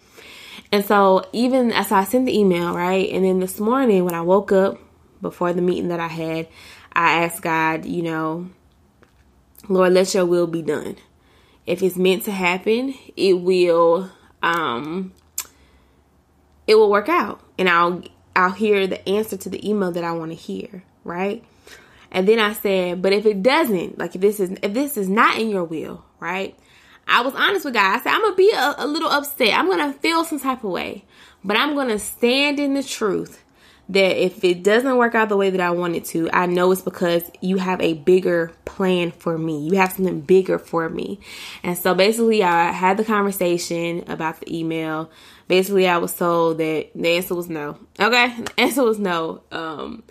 And 0.73 0.85
so 0.85 1.25
even 1.33 1.71
as 1.71 1.93
I 1.93 2.03
sent 2.03 2.27
the 2.27 2.37
email, 2.37 2.75
right? 2.75 3.09
And 3.11 3.25
then 3.25 3.39
this 3.39 3.61
morning 3.61 4.05
when 4.05 4.15
I 4.15 4.23
woke 4.23 4.51
up 4.51 4.79
before 5.23 5.53
the 5.53 5.63
meeting 5.63 5.89
that 5.89 6.01
I 6.01 6.09
had, 6.09 6.49
I 6.93 7.25
asked 7.25 7.43
God, 7.43 7.85
you 7.85 8.03
know, 8.03 8.51
Lord, 9.69 9.93
let 9.93 10.13
your 10.15 10.27
will 10.27 10.49
be 10.49 10.63
done. 10.63 10.97
If 11.65 11.81
it's 11.81 11.97
meant 11.97 12.25
to 12.25 12.33
happen, 12.33 12.95
it 13.17 13.35
will 13.35 14.11
um 14.43 15.13
it 16.67 16.75
will 16.75 16.91
work 16.91 17.09
out 17.09 17.41
and 17.57 17.69
I'll 17.69 18.03
I'll 18.35 18.51
hear 18.51 18.89
the 18.89 19.09
answer 19.09 19.37
to 19.37 19.49
the 19.49 19.69
email 19.69 19.93
that 19.93 20.03
I 20.03 20.11
want 20.11 20.33
to 20.33 20.37
hear, 20.37 20.83
right? 21.05 21.45
And 22.13 22.27
then 22.27 22.39
I 22.39 22.53
said, 22.53 23.03
but 23.03 23.13
if 23.13 23.27
it 23.27 23.43
doesn't, 23.43 23.99
like 23.99 24.15
if 24.15 24.21
this 24.21 24.41
is 24.41 24.51
if 24.63 24.75
this 24.75 24.97
is 24.97 25.09
not 25.09 25.39
in 25.39 25.49
your 25.49 25.65
will, 25.65 26.05
right? 26.19 26.59
I 27.07 27.23
was 27.23 27.35
honest 27.35 27.65
with 27.65 27.75
God. 27.75 27.99
I 27.99 28.03
said 28.03 28.13
I'm 28.13 28.23
gonna 28.23 28.37
be 28.37 28.53
a, 28.53 28.75
a 28.79 28.87
little 28.87 29.11
upset. 29.11 29.55
I'm 29.55 29.69
gonna 29.69 29.93
feel 29.93 30.25
some 30.25 30.41
type 30.41 30.65
of 30.65 30.71
way, 30.71 31.05
but 31.45 31.57
I'm 31.57 31.75
gonna 31.75 31.99
stand 31.99 32.59
in 32.59 32.75
the 32.75 32.83
truth 32.83 33.43
that 33.91 34.25
if 34.25 34.45
it 34.45 34.63
doesn't 34.63 34.97
work 34.97 35.17
out 35.17 35.29
the 35.29 35.37
way 35.37 35.51
that 35.51 35.61
I 35.61 35.73
want 35.73 35.97
it 35.97 36.05
to, 36.07 36.31
I 36.33 36.47
know 36.47 36.71
it's 36.71 36.81
because 36.81 37.29
you 37.41 37.59
have 37.59 37.81
a 37.81 37.95
bigger 37.95 38.53
plan 38.65 39.11
for 39.11 39.37
me. 39.37 39.67
You 39.67 39.79
have 39.79 39.93
something 39.93 40.21
bigger 40.21 40.61
for 40.61 40.89
me. 40.89 41.19
And 41.65 41.77
so 41.77 41.95
basically, 41.95 42.45
I 42.45 42.71
had 42.71 42.97
the 42.97 43.05
conversation 43.05 44.05
about 44.07 44.41
the 44.41 44.57
email. 44.57 45.11
Basically, 45.49 45.89
I 45.89 45.99
was 45.99 46.15
told 46.15 46.59
that 46.59 46.91
the 46.95 47.09
answer 47.09 47.35
was 47.35 47.49
no. 47.49 47.79
Okay, 47.99 48.37
the 48.39 48.61
answer 48.61 48.85
was 48.85 49.01
no. 49.01 49.43
Um, 49.51 50.05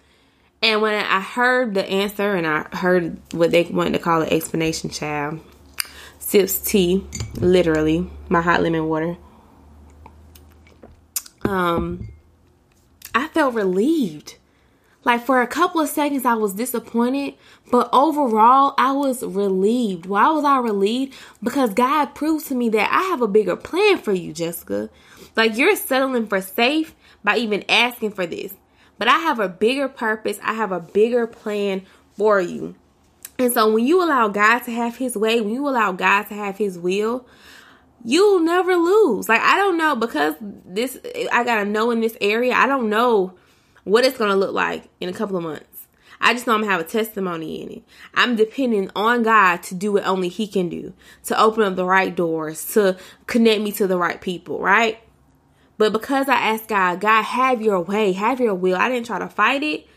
And 0.61 0.81
when 0.81 0.93
I 0.93 1.21
heard 1.21 1.73
the 1.73 1.85
answer 1.89 2.35
and 2.35 2.45
I 2.45 2.63
heard 2.75 3.17
what 3.33 3.51
they 3.51 3.63
wanted 3.63 3.93
to 3.93 3.99
call 3.99 4.21
an 4.21 4.29
explanation 4.29 4.89
child, 4.89 5.39
sips 6.19 6.59
tea, 6.59 7.05
literally, 7.35 8.09
my 8.27 8.41
hot 8.41 8.61
lemon 8.61 8.87
water. 8.87 9.17
Um, 11.43 12.09
I 13.15 13.27
felt 13.29 13.53
relieved. 13.55 14.35
Like 15.05 15.25
for 15.25 15.41
a 15.41 15.47
couple 15.47 15.79
of 15.79 15.87
seconds, 15.87 16.25
I 16.25 16.33
was 16.33 16.53
disappointed, 16.53 17.35
but 17.71 17.89
overall, 17.93 18.75
I 18.77 18.91
was 18.91 19.23
relieved. 19.23 20.05
Why 20.05 20.29
was 20.29 20.43
I 20.43 20.59
relieved? 20.59 21.15
Because 21.41 21.73
God 21.73 22.07
proved 22.07 22.47
to 22.47 22.55
me 22.55 22.67
that 22.69 22.91
I 22.91 23.03
have 23.09 23.21
a 23.21 23.27
bigger 23.27 23.55
plan 23.55 23.97
for 23.97 24.11
you, 24.11 24.33
Jessica. 24.33 24.89
Like 25.37 25.57
you're 25.57 25.77
settling 25.77 26.27
for 26.27 26.41
safe 26.41 26.95
by 27.23 27.37
even 27.37 27.63
asking 27.69 28.11
for 28.11 28.25
this. 28.25 28.53
But 28.99 29.07
I 29.07 29.17
have 29.17 29.39
a 29.39 29.49
bigger 29.49 29.89
purpose, 29.89 30.37
I 30.43 30.53
have 30.53 30.71
a 30.71 30.79
bigger 30.79 31.25
plan 31.25 31.81
for 32.15 32.39
you. 32.39 32.75
And 33.39 33.51
so 33.51 33.73
when 33.73 33.87
you 33.87 34.03
allow 34.03 34.27
God 34.27 34.59
to 34.59 34.71
have 34.71 34.97
his 34.97 35.15
way, 35.15 35.41
when 35.41 35.53
you 35.53 35.67
allow 35.67 35.93
God 35.93 36.23
to 36.23 36.35
have 36.35 36.57
his 36.57 36.77
will, 36.77 37.25
you'll 38.03 38.41
never 38.41 38.75
lose. 38.75 39.27
Like 39.27 39.41
I 39.41 39.55
don't 39.55 39.77
know 39.77 39.95
because 39.95 40.35
this 40.39 40.99
I 41.31 41.43
got 41.43 41.63
to 41.63 41.65
know 41.65 41.89
in 41.89 42.01
this 42.01 42.17
area. 42.21 42.53
I 42.53 42.67
don't 42.67 42.89
know 42.89 43.33
what 43.85 44.03
it's 44.03 44.17
going 44.17 44.29
to 44.29 44.35
look 44.35 44.53
like 44.53 44.83
in 44.99 45.09
a 45.09 45.13
couple 45.13 45.37
of 45.37 45.43
months. 45.43 45.87
I 46.21 46.33
just 46.33 46.47
know 46.47 46.53
I'm 46.53 46.61
gonna 46.61 46.71
have 46.73 46.81
a 46.81 46.83
testimony 46.83 47.61
in 47.61 47.71
it. 47.71 47.83
I'm 48.13 48.35
depending 48.35 48.91
on 48.95 49.23
God 49.23 49.63
to 49.63 49.75
do 49.75 49.93
what 49.93 50.05
only 50.05 50.27
He 50.27 50.47
can 50.47 50.67
do, 50.67 50.93
to 51.23 51.39
open 51.39 51.63
up 51.63 51.75
the 51.75 51.85
right 51.85 52.13
doors, 52.13 52.73
to 52.73 52.97
connect 53.25 53.61
me 53.61 53.71
to 53.73 53.87
the 53.87 53.97
right 53.97 54.19
people, 54.19 54.59
right? 54.59 54.99
But 55.79 55.93
because 55.93 56.27
I 56.27 56.35
asked 56.35 56.67
God, 56.67 56.99
God, 56.99 57.23
have 57.23 57.61
your 57.61 57.79
way, 57.79 58.11
have 58.11 58.41
your 58.41 58.53
will, 58.53 58.75
I 58.75 58.89
didn't 58.89 59.05
try 59.05 59.17
to 59.17 59.29
fight 59.29 59.63
it. 59.63 59.87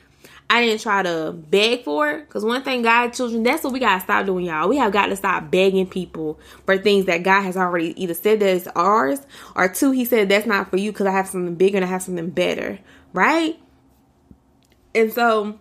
I 0.48 0.64
didn't 0.64 0.80
try 0.80 1.02
to 1.02 1.32
beg 1.32 1.82
for 1.82 2.08
it. 2.08 2.28
Because 2.28 2.44
one 2.44 2.62
thing, 2.62 2.82
God, 2.82 3.08
children, 3.08 3.42
that's 3.42 3.64
what 3.64 3.72
we 3.72 3.80
got 3.80 3.96
to 3.96 4.00
stop 4.02 4.24
doing, 4.24 4.46
y'all. 4.46 4.68
We 4.68 4.76
have 4.76 4.92
got 4.92 5.06
to 5.06 5.16
stop 5.16 5.50
begging 5.50 5.88
people 5.88 6.38
for 6.66 6.78
things 6.78 7.06
that 7.06 7.24
God 7.24 7.42
has 7.42 7.56
already 7.56 8.00
either 8.00 8.14
said 8.14 8.38
that 8.38 8.54
it's 8.54 8.68
ours, 8.76 9.26
or 9.56 9.68
two, 9.68 9.90
He 9.90 10.04
said 10.04 10.28
that's 10.28 10.46
not 10.46 10.70
for 10.70 10.76
you 10.76 10.92
because 10.92 11.06
I 11.06 11.10
have 11.10 11.26
something 11.26 11.56
bigger 11.56 11.78
and 11.78 11.84
I 11.84 11.88
have 11.88 12.02
something 12.02 12.30
better, 12.30 12.78
right? 13.12 13.58
And 14.94 15.12
so 15.12 15.58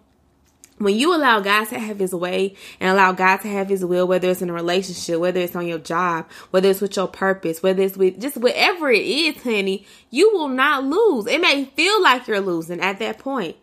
when 0.82 0.96
you 0.96 1.16
allow 1.16 1.40
God 1.40 1.66
to 1.66 1.80
have 1.80 2.00
his 2.00 2.14
way 2.14 2.56
and 2.80 2.90
allow 2.90 3.12
God 3.12 3.38
to 3.38 3.48
have 3.48 3.70
his 3.70 3.86
will, 3.86 4.08
whether 4.08 4.30
it's 4.30 4.42
in 4.42 4.50
a 4.50 4.54
relationship, 4.54 5.20
whether 5.20 5.40
it's 5.40 5.56
on 5.56 5.68
your 5.68 5.80
job, 5.80 6.30
whether 6.50 6.70
it's 6.70 6.82
with 6.82 6.96
your 6.96 7.08
purpose, 7.08 7.62
whether 7.62 7.84
it's 7.84 7.96
with 7.96 8.20
just 8.20 8.38
whatever 8.38 8.90
it 8.90 9.06
is, 9.06 9.42
honey, 9.44 9.86
you 10.10 10.34
will 10.34 10.48
not 10.48 10.84
lose. 10.84 11.28
It 11.28 11.40
may 11.40 11.66
feel 11.66 12.02
like 12.02 12.28
you're 12.28 12.42
losing 12.42 12.80
at 12.82 13.00
that 13.00 13.20
point. 13.20 13.58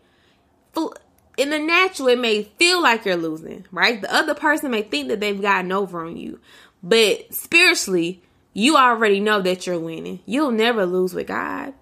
In 1.37 1.51
the 1.51 1.59
natural, 1.59 2.09
it 2.09 2.19
may 2.19 2.45
feel 2.45 2.83
like 2.83 3.05
you're 3.05 3.17
losing, 3.17 3.65
right? 3.71 4.01
The 4.01 4.15
other 4.15 4.35
person 4.35 4.71
may 4.71 4.83
think 4.83 5.09
that 5.09 5.21
they've 5.21 5.41
gotten 5.41 5.73
over 5.73 6.05
on 6.05 6.17
you, 6.17 6.41
but 6.83 7.35
spiritually, 7.35 8.23
you 8.53 8.77
already 8.77 9.21
know 9.21 9.41
that 9.43 9.67
you're 9.67 9.79
winning. 9.79 10.21
You'll 10.27 10.51
never 10.51 10.85
lose 10.87 11.15
with 11.15 11.29
God. 11.29 11.75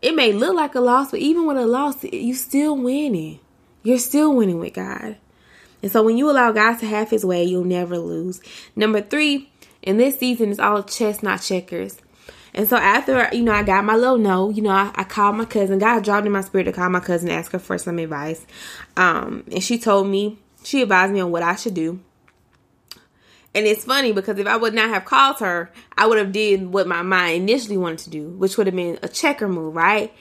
It 0.00 0.14
may 0.14 0.32
look 0.32 0.54
like 0.54 0.74
a 0.74 0.80
loss, 0.80 1.10
but 1.10 1.20
even 1.20 1.46
with 1.46 1.58
a 1.58 1.66
loss, 1.66 2.02
you 2.04 2.34
still 2.34 2.74
winning. 2.74 3.40
You're 3.82 3.98
still 3.98 4.34
winning 4.34 4.58
with 4.58 4.74
God. 4.74 5.16
And 5.82 5.90
so 5.90 6.02
when 6.02 6.18
you 6.18 6.30
allow 6.30 6.52
God 6.52 6.78
to 6.78 6.86
have 6.86 7.10
his 7.10 7.24
way, 7.24 7.44
you'll 7.44 7.64
never 7.64 7.98
lose. 7.98 8.40
Number 8.76 9.00
three, 9.00 9.50
in 9.82 9.96
this 9.96 10.18
season, 10.18 10.50
it's 10.50 10.60
all 10.60 10.82
chess, 10.82 11.22
not 11.22 11.40
checkers. 11.40 11.98
And 12.52 12.68
so 12.68 12.76
after, 12.76 13.28
you 13.32 13.42
know, 13.42 13.52
I 13.52 13.62
got 13.62 13.84
my 13.84 13.94
little 13.94 14.18
no, 14.18 14.50
you 14.50 14.62
know, 14.62 14.70
I, 14.70 14.90
I 14.94 15.04
called 15.04 15.36
my 15.36 15.44
cousin. 15.44 15.78
God 15.78 16.04
dropped 16.04 16.26
in 16.26 16.32
my 16.32 16.40
spirit 16.40 16.64
to 16.64 16.72
call 16.72 16.90
my 16.90 17.00
cousin 17.00 17.28
and 17.28 17.38
ask 17.38 17.52
her 17.52 17.58
for 17.58 17.78
some 17.78 17.98
advice. 17.98 18.44
Um, 18.96 19.44
and 19.50 19.62
she 19.62 19.78
told 19.78 20.08
me, 20.08 20.38
she 20.64 20.82
advised 20.82 21.12
me 21.12 21.20
on 21.20 21.30
what 21.30 21.42
I 21.42 21.54
should 21.54 21.74
do. 21.74 22.00
And 23.54 23.66
it's 23.66 23.84
funny 23.84 24.12
because 24.12 24.38
if 24.38 24.46
I 24.46 24.56
would 24.56 24.74
not 24.74 24.90
have 24.90 25.04
called 25.04 25.38
her, 25.40 25.72
I 25.96 26.06
would 26.06 26.18
have 26.18 26.32
did 26.32 26.72
what 26.72 26.86
my 26.86 27.02
mind 27.02 27.48
initially 27.48 27.76
wanted 27.76 27.98
to 28.00 28.10
do, 28.10 28.30
which 28.30 28.56
would 28.56 28.66
have 28.66 28.76
been 28.76 28.98
a 29.02 29.08
checker 29.08 29.48
move, 29.48 29.74
right? 29.74 30.12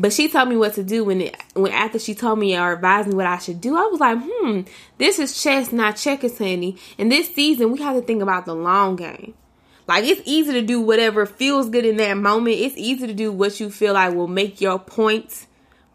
But 0.00 0.12
she 0.12 0.28
told 0.28 0.48
me 0.48 0.56
what 0.56 0.74
to 0.74 0.84
do 0.84 1.04
when 1.04 1.20
it 1.20 1.36
when 1.54 1.72
after 1.72 1.98
she 1.98 2.14
told 2.14 2.38
me 2.38 2.56
or 2.56 2.72
advised 2.72 3.08
me 3.08 3.16
what 3.16 3.26
I 3.26 3.38
should 3.38 3.60
do. 3.60 3.76
I 3.76 3.82
was 3.86 3.98
like, 3.98 4.18
hmm, 4.22 4.60
this 4.96 5.18
is 5.18 5.42
chess, 5.42 5.72
not 5.72 5.96
checkers, 5.96 6.38
honey. 6.38 6.78
And 6.96 7.10
this 7.10 7.34
season, 7.34 7.72
we 7.72 7.82
have 7.82 7.96
to 7.96 8.02
think 8.02 8.22
about 8.22 8.46
the 8.46 8.54
long 8.54 8.94
game. 8.94 9.34
Like 9.88 10.04
it's 10.04 10.22
easy 10.24 10.52
to 10.52 10.62
do 10.62 10.80
whatever 10.80 11.26
feels 11.26 11.68
good 11.68 11.84
in 11.84 11.96
that 11.96 12.14
moment. 12.14 12.58
It's 12.58 12.76
easy 12.76 13.08
to 13.08 13.14
do 13.14 13.32
what 13.32 13.58
you 13.58 13.70
feel 13.70 13.94
like 13.94 14.14
will 14.14 14.28
make 14.28 14.60
your 14.60 14.78
point 14.78 15.46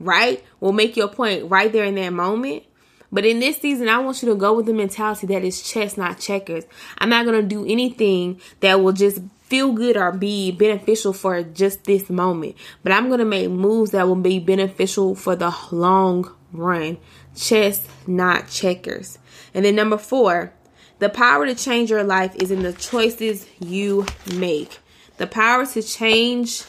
right, 0.01 0.43
will 0.59 0.73
make 0.73 0.97
your 0.97 1.07
point 1.07 1.49
right 1.49 1.71
there 1.71 1.85
in 1.85 1.95
that 1.95 2.11
moment. 2.11 2.63
But 3.09 3.25
in 3.25 3.39
this 3.39 3.57
season, 3.57 3.87
I 3.87 3.99
want 3.99 4.21
you 4.23 4.29
to 4.29 4.35
go 4.35 4.53
with 4.55 4.65
the 4.65 4.73
mentality 4.73 5.27
that 5.27 5.43
is 5.43 5.61
chess, 5.61 5.95
not 5.95 6.19
checkers. 6.19 6.65
I'm 6.97 7.09
not 7.09 7.23
to 7.23 7.43
do 7.43 7.63
anything 7.63 8.41
that 8.59 8.81
will 8.81 8.91
just 8.91 9.21
feel 9.53 9.71
good 9.71 9.95
or 9.95 10.11
be 10.11 10.49
beneficial 10.49 11.13
for 11.13 11.43
just 11.43 11.83
this 11.83 12.09
moment. 12.09 12.55
But 12.81 12.91
I'm 12.91 13.05
going 13.05 13.19
to 13.19 13.25
make 13.25 13.51
moves 13.51 13.91
that 13.91 14.07
will 14.07 14.15
be 14.15 14.39
beneficial 14.39 15.13
for 15.13 15.35
the 15.35 15.55
long 15.71 16.35
run. 16.51 16.97
Chess, 17.35 17.87
not 18.07 18.49
checkers. 18.49 19.19
And 19.53 19.63
then 19.63 19.75
number 19.75 19.99
four, 19.99 20.55
the 20.97 21.07
power 21.07 21.45
to 21.45 21.53
change 21.53 21.91
your 21.91 22.03
life 22.03 22.35
is 22.37 22.49
in 22.49 22.63
the 22.63 22.73
choices 22.73 23.47
you 23.59 24.07
make. 24.35 24.79
The 25.17 25.27
power 25.27 25.67
to 25.67 25.83
change 25.83 26.63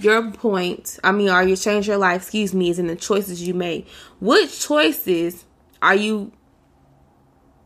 your 0.00 0.32
point, 0.32 0.98
I 1.04 1.12
mean, 1.12 1.30
or 1.30 1.44
you 1.44 1.54
change 1.54 1.86
your 1.86 1.96
life, 1.96 2.22
excuse 2.22 2.52
me, 2.52 2.70
is 2.70 2.80
in 2.80 2.88
the 2.88 2.96
choices 2.96 3.40
you 3.46 3.54
make. 3.54 3.88
Which 4.20 4.66
choices 4.66 5.44
are 5.80 5.94
you 5.94 6.32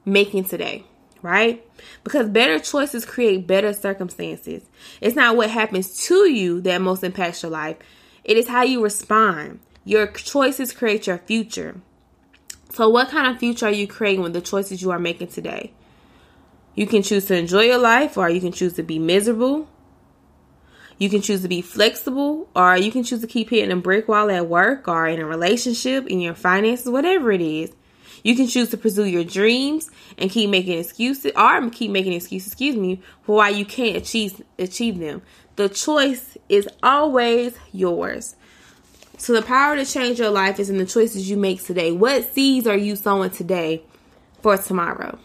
making 0.05 0.45
today? 0.45 0.85
Right? 1.23 1.67
Because 2.03 2.29
better 2.29 2.59
choices 2.59 3.05
create 3.05 3.47
better 3.47 3.73
circumstances. 3.73 4.63
It's 5.01 5.17
not 5.17 5.37
what 5.37 5.51
happens 5.51 5.97
to 6.07 6.31
you 6.31 6.61
that 6.63 6.81
most 6.81 7.05
impacts 7.05 7.43
your 7.43 7.53
life, 7.53 7.77
it 8.25 8.37
is 8.37 8.49
how 8.49 8.63
you 8.63 8.83
respond. 8.83 9.61
Your 9.85 10.07
choices 10.07 10.73
create 10.73 11.07
your 11.07 11.19
future. 11.19 11.81
So, 12.73 12.89
what 12.89 13.09
kind 13.09 13.27
of 13.27 13.41
future 13.41 13.67
are 13.67 13.73
you 13.73 13.89
creating 13.89 14.23
with 14.23 14.33
the 14.33 14.41
choices 14.41 14.83
you 14.83 14.91
are 14.91 14.99
making 14.99 15.29
today? 15.29 15.73
You 16.75 16.87
can 16.87 17.03
choose 17.03 17.25
to 17.27 17.37
enjoy 17.37 17.63
your 17.63 17.79
life, 17.79 18.17
or 18.17 18.31
you 18.31 18.41
can 18.41 18.53
choose 18.53 18.75
to 18.75 18.83
be 18.83 18.99
miserable. 18.99 19.69
You 20.99 21.11
can 21.11 21.23
choose 21.23 21.43
to 21.43 21.49
be 21.49 21.63
flexible, 21.63 22.49
or 22.55 22.77
you 22.77 22.93
can 22.93 23.03
choose 23.03 23.23
to 23.23 23.27
keep 23.27 23.51
hitting 23.51 23.73
a 23.73 23.77
brick 23.77 24.07
wall 24.07 24.31
at 24.31 24.47
work, 24.47 24.87
or 24.87 25.09
in 25.09 25.19
a 25.19 25.27
relationship, 25.27 26.07
in 26.07 26.21
your 26.21 26.35
finances, 26.35 26.89
whatever 26.89 27.33
it 27.33 27.41
is. 27.41 27.73
You 28.23 28.37
can 28.37 28.47
choose 28.47 28.71
to 28.71 28.77
pursue 28.77 29.07
your 29.07 29.25
dreams 29.25 29.91
and 30.19 30.31
keep 30.31 30.51
making 30.51 30.79
excuses 30.79 31.33
or 31.37 31.71
keep 31.71 31.91
making 31.91 32.13
excuses, 32.13 32.49
excuse 32.49 32.77
me, 32.77 33.01
for 33.23 33.37
why 33.37 33.51
you 33.51 33.65
can't 33.65 33.97
achieve 33.97 34.43
achieve 34.59 34.99
them. 34.99 35.23
The 35.57 35.69
choice 35.69 36.37
is 36.49 36.69
always 36.83 37.55
yours. 37.73 38.37
So 39.19 39.35
the 39.35 39.43
power 39.43 39.77
to 39.77 39.85
change 39.85 40.19
your 40.19 40.31
life 40.31 40.59
is 40.59 40.71
in 40.71 40.79
the 40.79 40.87
choices 40.87 41.29
you 41.29 41.37
make 41.37 41.63
today. 41.63 41.93
What 41.93 42.33
seeds 42.33 42.67
are 42.67 42.77
you 42.77 42.97
sowing 42.97 43.31
today 43.31 43.83
for 44.41 44.57
tomorrow? 44.57 45.19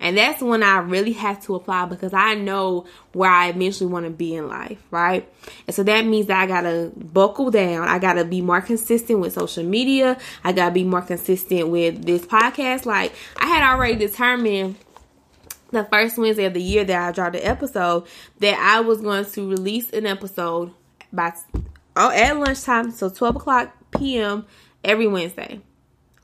And 0.00 0.18
that's 0.18 0.42
when 0.42 0.62
I 0.62 0.78
really 0.78 1.12
have 1.12 1.42
to 1.44 1.54
apply 1.54 1.86
because 1.86 2.12
I 2.12 2.34
know 2.34 2.86
where 3.12 3.30
I 3.30 3.48
eventually 3.48 3.90
want 3.90 4.04
to 4.04 4.10
be 4.10 4.34
in 4.34 4.48
life, 4.48 4.82
right? 4.90 5.26
And 5.66 5.74
so 5.74 5.82
that 5.84 6.04
means 6.04 6.26
that 6.26 6.40
I 6.40 6.46
gotta 6.46 6.92
buckle 6.94 7.50
down. 7.50 7.88
I 7.88 7.98
gotta 7.98 8.24
be 8.24 8.40
more 8.40 8.60
consistent 8.60 9.20
with 9.20 9.32
social 9.32 9.64
media. 9.64 10.18
I 10.42 10.52
gotta 10.52 10.72
be 10.72 10.84
more 10.84 11.02
consistent 11.02 11.68
with 11.68 12.04
this 12.04 12.26
podcast. 12.26 12.84
Like 12.84 13.14
I 13.38 13.46
had 13.46 13.62
already 13.62 13.96
determined 13.96 14.76
the 15.70 15.84
first 15.84 16.18
Wednesday 16.18 16.44
of 16.44 16.54
the 16.54 16.62
year 16.62 16.84
that 16.84 17.08
I 17.08 17.12
dropped 17.12 17.34
the 17.34 17.46
episode 17.46 18.06
that 18.40 18.58
I 18.58 18.80
was 18.80 19.00
going 19.00 19.24
to 19.24 19.48
release 19.48 19.90
an 19.90 20.06
episode 20.06 20.72
by 21.12 21.32
oh 21.96 22.10
at 22.10 22.36
lunchtime, 22.36 22.90
so 22.90 23.08
12 23.08 23.36
o'clock 23.36 23.74
p.m. 23.92 24.46
every 24.82 25.06
Wednesday 25.06 25.60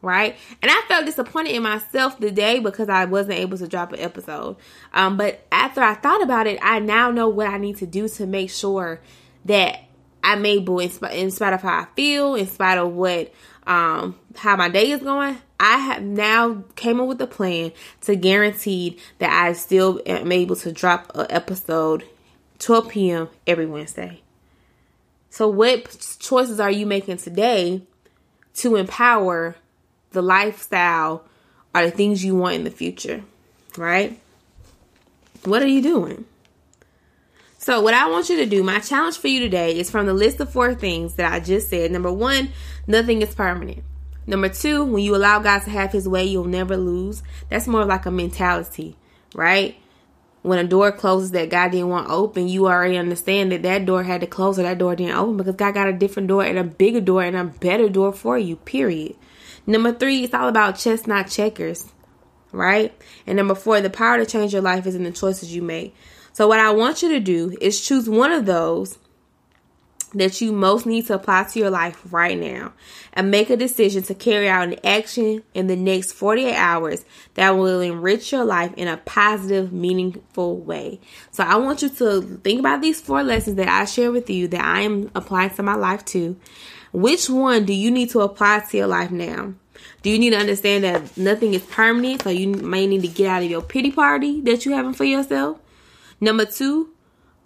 right? 0.03 0.37
And 0.63 0.71
I 0.71 0.83
felt 0.89 1.07
disappointed 1.07 1.55
in 1.55 1.63
myself 1.63 2.19
today 2.19 2.59
because 2.59 2.89
I 2.89 3.05
wasn't 3.05 3.39
able 3.39 3.59
to 3.59 3.69
drop 3.69 3.93
an 3.93 4.01
episode. 4.01 4.57
Um, 4.93 5.17
but 5.17 5.47
after 5.53 5.83
I 5.83 5.95
thought 5.95 6.23
about 6.23 6.47
it, 6.47 6.59
I 6.63 6.79
now 6.79 7.11
know 7.11 7.29
what 7.29 7.47
I 7.47 7.59
need 7.59 7.77
to 7.79 7.87
do 7.87 8.09
to 8.09 8.27
make 8.27 8.51
sure 8.51 9.01
that 9.45 9.85
I'm 10.23 10.45
able, 10.45 10.81
in, 10.81 10.91
spite, 10.91 11.15
in 11.15 11.31
spite 11.31 11.53
of 11.53 11.63
how 11.63 11.81
I 11.81 11.87
feel, 11.97 12.35
in 12.35 12.47
spite 12.47 12.79
of 12.79 12.93
what 12.93 13.33
um 13.67 14.19
how 14.37 14.57
my 14.57 14.69
day 14.69 14.91
is 14.91 15.03
going, 15.03 15.37
I 15.59 15.77
have 15.77 16.03
now 16.03 16.65
came 16.77 17.01
up 17.01 17.09
with 17.09 17.21
a 17.21 17.27
plan 17.27 17.73
to 18.03 18.17
guarantee 18.17 18.99
that 19.19 19.31
I 19.31 19.53
still 19.53 20.01
am 20.07 20.33
able 20.33 20.57
to 20.57 20.73
drop 20.73 21.13
an 21.15 21.27
episode 21.29 22.05
12 22.59 22.89
p.m. 22.89 23.29
every 23.47 23.67
Wednesday. 23.67 24.23
So, 25.29 25.49
what 25.49 26.17
choices 26.19 26.59
are 26.59 26.71
you 26.71 26.87
making 26.87 27.19
today 27.19 27.83
to 28.55 28.77
empower 28.77 29.57
the 30.11 30.23
lifestyle 30.23 31.25
are 31.75 31.85
the 31.85 31.91
things 31.91 32.25
you 32.25 32.35
want 32.35 32.57
in 32.57 32.65
the 32.65 32.71
future, 32.71 33.23
right? 33.77 34.19
What 35.45 35.63
are 35.63 35.69
you 35.69 35.83
doing? 35.83 36.25
So, 37.59 37.81
what 37.83 37.95
I 37.95 38.09
want 38.09 38.29
you 38.31 38.37
to 38.39 38.47
do, 38.47 38.63
my 38.63 38.81
challenge 38.81 39.19
for 39.19 39.29
you 39.29 39.41
today 39.41 39.79
is 39.79 39.91
from 39.91 40.07
the 40.07 40.15
list 40.15 40.41
of 40.41 40.51
four 40.51 40.75
things 40.75 41.15
that 41.15 41.31
I 41.31 41.41
just 41.41 41.69
said. 41.69 41.91
Number 41.91 42.11
one, 42.11 42.51
nothing 42.87 43.21
is 43.21 43.35
permanent. 43.35 43.85
Number 44.27 44.49
two, 44.49 44.85
when 44.85 45.03
you 45.03 45.15
allow 45.15 45.41
God 45.41 45.61
to 45.65 45.71
have 45.71 45.93
his 45.93 46.09
way, 46.09 46.25
you'll 46.25 46.45
never 46.45 46.77
lose. 46.77 47.23
That's 47.49 47.67
more 47.67 47.85
like 47.85 48.07
a 48.07 48.11
mentality, 48.11 48.97
right? 49.35 49.77
When 50.43 50.59
a 50.59 50.65
door 50.65 50.91
closes 50.91 51.33
that 51.33 51.51
God 51.51 51.73
didn't 51.73 51.91
want 51.91 52.09
open, 52.09 52.49
you 52.49 52.67
already 52.67 52.97
understand 52.97 53.53
that 53.53 53.63
that 53.63 53.85
door 53.85 54.05
had 54.05 54.23
to 54.23 54.27
close 54.27 54.59
or 54.59 54.63
that 54.63 54.79
door 54.79 54.97
didn't 54.97 55.17
open 55.17 55.37
because 55.37 55.57
God 55.57 55.75
got 55.75 55.89
a 55.89 55.93
different 55.93 56.29
door 56.29 56.43
and 56.45 56.59
a 56.59 56.65
bigger 56.65 57.01
door 57.01 57.23
and 57.23 57.37
a 57.37 57.45
better 57.45 57.89
door 57.91 58.13
for 58.13 58.39
you, 58.39 58.57
period. 58.57 59.17
Number 59.71 59.93
three, 59.93 60.25
it's 60.25 60.35
all 60.35 60.49
about 60.49 60.79
chestnut 60.79 61.29
checkers, 61.29 61.87
right? 62.51 62.93
And 63.25 63.37
number 63.37 63.55
four, 63.55 63.81
the 63.81 63.89
power 63.89 64.19
to 64.19 64.27
change 64.27 64.53
your 64.53 64.63
life 64.63 64.85
is 64.85 64.97
in 64.97 65.05
the 65.05 65.13
choices 65.13 65.55
you 65.55 65.63
make. 65.63 65.95
So, 66.33 66.49
what 66.49 66.59
I 66.59 66.73
want 66.73 67.03
you 67.03 67.11
to 67.11 67.21
do 67.21 67.57
is 67.61 67.81
choose 67.81 68.09
one 68.09 68.33
of 68.33 68.47
those 68.47 68.99
that 70.13 70.41
you 70.41 70.51
most 70.51 70.87
need 70.87 71.07
to 71.07 71.15
apply 71.15 71.45
to 71.45 71.61
your 71.61 71.71
life 71.71 72.01
right 72.13 72.37
now 72.37 72.73
and 73.13 73.31
make 73.31 73.49
a 73.49 73.57
decision 73.57 74.03
to 74.03 74.13
carry 74.13 74.49
out 74.49 74.67
an 74.67 74.75
action 74.83 75.45
in 75.55 75.69
the 75.69 75.77
next 75.77 76.15
48 76.15 76.53
hours 76.53 77.05
that 77.35 77.51
will 77.51 77.81
enrich 77.81 78.33
your 78.33 78.45
life 78.45 78.75
in 78.77 78.89
a 78.89 78.97
positive, 78.97 79.73
meaningful 79.73 80.57
way. 80.57 80.99
So 81.31 81.45
I 81.45 81.55
want 81.57 81.83
you 81.83 81.91
to 81.91 82.23
think 82.43 82.59
about 82.59 82.83
these 82.83 83.01
four 83.01 83.23
lessons 83.23 83.55
that 83.55 83.69
I 83.69 83.85
share 83.85 84.11
with 84.11 84.29
you 84.29 84.49
that 84.49 84.65
I 84.65 84.81
am 84.81 85.13
applying 85.15 85.51
to 85.51 85.63
my 85.63 85.77
life 85.77 86.05
too. 86.05 86.37
Which 86.93 87.31
one 87.31 87.67
do 87.67 87.73
you 87.73 87.93
need 87.93 88.11
to 88.11 88.21
apply 88.23 88.65
to 88.71 88.77
your 88.77 88.89
life 88.89 89.13
now? 89.13 89.55
Do 90.03 90.11
you 90.11 90.19
need 90.19 90.31
to 90.31 90.39
understand 90.39 90.85
that 90.85 91.17
nothing 91.17 91.55
is 91.55 91.63
permanent? 91.63 92.23
So 92.23 92.31
you 92.31 92.49
may 92.49 92.87
need 92.87 93.03
to 93.03 93.09
get 93.09 93.29
out 93.29 93.43
of 93.43 93.51
your 93.51 93.63
pity 93.63 93.91
party 93.91 94.41
that 94.43 94.65
you're 94.65 94.77
having 94.77 94.95
for 94.95 95.05
yourself. 95.05 95.59
Number 96.21 96.45
two, 96.45 96.91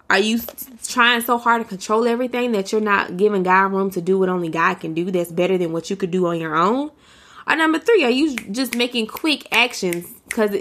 are 0.09 0.19
you 0.19 0.39
trying 0.83 1.21
so 1.21 1.37
hard 1.37 1.63
to 1.63 1.67
control 1.67 2.07
everything 2.07 2.51
that 2.51 2.71
you're 2.71 2.81
not 2.81 3.17
giving 3.17 3.43
God 3.43 3.71
room 3.71 3.89
to 3.91 4.01
do 4.01 4.19
what 4.19 4.29
only 4.29 4.49
God 4.49 4.75
can 4.75 4.93
do 4.93 5.09
that's 5.09 5.31
better 5.31 5.57
than 5.57 5.73
what 5.73 5.89
you 5.89 5.95
could 5.95 6.11
do 6.11 6.27
on 6.27 6.39
your 6.39 6.55
own? 6.55 6.91
Or 7.47 7.55
number 7.55 7.79
three, 7.79 8.03
are 8.03 8.11
you 8.11 8.35
just 8.35 8.75
making 8.75 9.07
quick 9.07 9.47
actions 9.51 10.07
because 10.27 10.59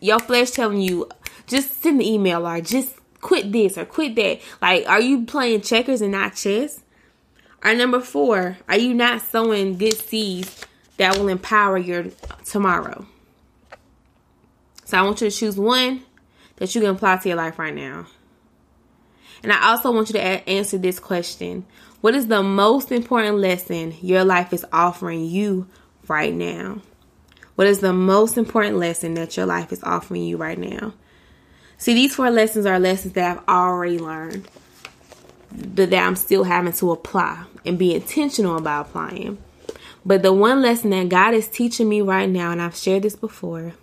your 0.00 0.18
flesh 0.18 0.50
telling 0.50 0.80
you 0.80 1.08
just 1.46 1.82
send 1.82 2.00
the 2.00 2.10
email 2.10 2.46
or 2.46 2.60
just 2.60 2.94
quit 3.20 3.52
this 3.52 3.78
or 3.78 3.84
quit 3.84 4.14
that? 4.16 4.40
Like, 4.60 4.88
are 4.88 5.00
you 5.00 5.24
playing 5.24 5.62
checkers 5.62 6.00
and 6.00 6.12
not 6.12 6.34
chess? 6.34 6.82
Or 7.64 7.74
number 7.74 8.00
four, 8.00 8.58
are 8.68 8.78
you 8.78 8.94
not 8.94 9.22
sowing 9.22 9.76
good 9.76 9.98
seeds 9.98 10.64
that 11.00 11.16
will 11.16 11.28
empower 11.28 11.78
your 11.78 12.04
tomorrow? 12.44 13.06
So 14.84 14.98
I 14.98 15.02
want 15.02 15.22
you 15.22 15.30
to 15.30 15.34
choose 15.34 15.56
one 15.56 16.02
that 16.56 16.74
you 16.74 16.82
can 16.82 16.90
apply 16.90 17.16
to 17.16 17.28
your 17.28 17.38
life 17.38 17.58
right 17.58 17.74
now. 17.74 18.06
And 19.42 19.50
I 19.50 19.70
also 19.70 19.92
want 19.92 20.10
you 20.10 20.12
to 20.12 20.20
answer 20.20 20.76
this 20.76 21.00
question 21.00 21.64
What 22.02 22.14
is 22.14 22.26
the 22.26 22.42
most 22.42 22.92
important 22.92 23.38
lesson 23.38 23.94
your 24.02 24.24
life 24.24 24.52
is 24.52 24.66
offering 24.74 25.24
you 25.24 25.68
right 26.06 26.34
now? 26.34 26.82
What 27.54 27.66
is 27.66 27.80
the 27.80 27.94
most 27.94 28.36
important 28.36 28.76
lesson 28.76 29.14
that 29.14 29.38
your 29.38 29.46
life 29.46 29.72
is 29.72 29.82
offering 29.82 30.24
you 30.24 30.36
right 30.36 30.58
now? 30.58 30.92
See, 31.78 31.94
these 31.94 32.14
four 32.14 32.30
lessons 32.30 32.66
are 32.66 32.78
lessons 32.78 33.14
that 33.14 33.38
I've 33.38 33.48
already 33.48 33.98
learned, 33.98 34.46
but 35.50 35.88
that 35.88 36.06
I'm 36.06 36.16
still 36.16 36.44
having 36.44 36.74
to 36.74 36.90
apply 36.92 37.44
and 37.64 37.78
be 37.78 37.94
intentional 37.94 38.58
about 38.58 38.88
applying. 38.88 39.38
But 40.04 40.22
the 40.22 40.32
one 40.32 40.62
lesson 40.62 40.90
that 40.90 41.08
God 41.08 41.34
is 41.34 41.48
teaching 41.48 41.88
me 41.88 42.00
right 42.00 42.28
now, 42.28 42.52
and 42.52 42.62
I've 42.62 42.76
shared 42.76 43.02
this 43.02 43.16
before, 43.16 43.74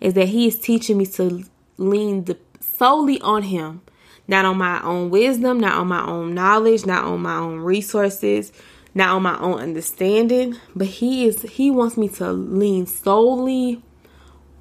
is 0.00 0.14
that 0.14 0.28
He 0.28 0.46
is 0.46 0.58
teaching 0.58 0.98
me 0.98 1.06
to 1.06 1.44
lean 1.78 2.26
solely 2.60 3.20
on 3.20 3.42
Him 3.42 3.82
not 4.30 4.44
on 4.44 4.56
my 4.56 4.80
own 4.82 5.10
wisdom, 5.10 5.58
not 5.58 5.74
on 5.74 5.88
my 5.88 6.06
own 6.06 6.34
knowledge, 6.34 6.86
not 6.86 7.04
on 7.04 7.20
my 7.20 7.36
own 7.36 7.58
resources, 7.58 8.52
not 8.94 9.08
on 9.08 9.22
my 9.22 9.36
own 9.40 9.58
understanding, 9.58 10.56
but 10.74 10.86
he 10.86 11.26
is 11.26 11.42
he 11.42 11.68
wants 11.68 11.96
me 11.96 12.08
to 12.08 12.32
lean 12.32 12.86
solely 12.86 13.82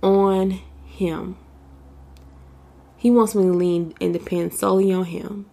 on 0.02 0.60
him. 0.86 1.38
He 2.98 3.12
wants 3.12 3.36
me 3.36 3.44
to 3.44 3.54
lean 3.54 3.94
and 4.02 4.12
depend 4.12 4.56
solely 4.56 4.92
on 4.92 5.06
him. 5.06 5.46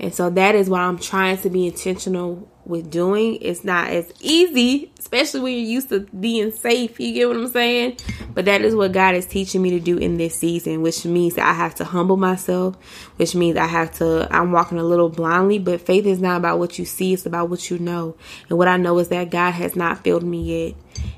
And 0.00 0.14
so 0.14 0.30
that 0.30 0.54
is 0.54 0.70
why 0.70 0.80
I'm 0.80 0.98
trying 0.98 1.36
to 1.38 1.50
be 1.50 1.66
intentional 1.66 2.50
with 2.68 2.90
doing. 2.90 3.38
It's 3.40 3.64
not 3.64 3.88
as 3.88 4.12
easy, 4.20 4.92
especially 4.98 5.40
when 5.40 5.52
you're 5.54 5.62
used 5.62 5.88
to 5.88 6.00
being 6.00 6.52
safe. 6.52 7.00
You 7.00 7.12
get 7.14 7.28
what 7.28 7.36
I'm 7.36 7.48
saying? 7.48 7.98
But 8.34 8.44
that 8.44 8.60
is 8.60 8.74
what 8.74 8.92
God 8.92 9.14
is 9.14 9.26
teaching 9.26 9.62
me 9.62 9.70
to 9.70 9.80
do 9.80 9.96
in 9.96 10.16
this 10.16 10.36
season, 10.36 10.82
which 10.82 11.04
means 11.04 11.34
that 11.34 11.48
I 11.48 11.54
have 11.54 11.74
to 11.76 11.84
humble 11.84 12.16
myself, 12.16 12.76
which 13.16 13.34
means 13.34 13.56
I 13.56 13.66
have 13.66 13.92
to, 13.94 14.28
I'm 14.30 14.52
walking 14.52 14.78
a 14.78 14.84
little 14.84 15.08
blindly, 15.08 15.58
but 15.58 15.80
faith 15.80 16.06
is 16.06 16.20
not 16.20 16.36
about 16.36 16.58
what 16.58 16.78
you 16.78 16.84
see, 16.84 17.14
it's 17.14 17.26
about 17.26 17.48
what 17.48 17.70
you 17.70 17.78
know. 17.78 18.16
And 18.48 18.58
what 18.58 18.68
I 18.68 18.76
know 18.76 18.98
is 18.98 19.08
that 19.08 19.30
God 19.30 19.52
has 19.52 19.74
not 19.74 20.04
failed 20.04 20.22
me 20.22 20.66
yet. 20.66 20.76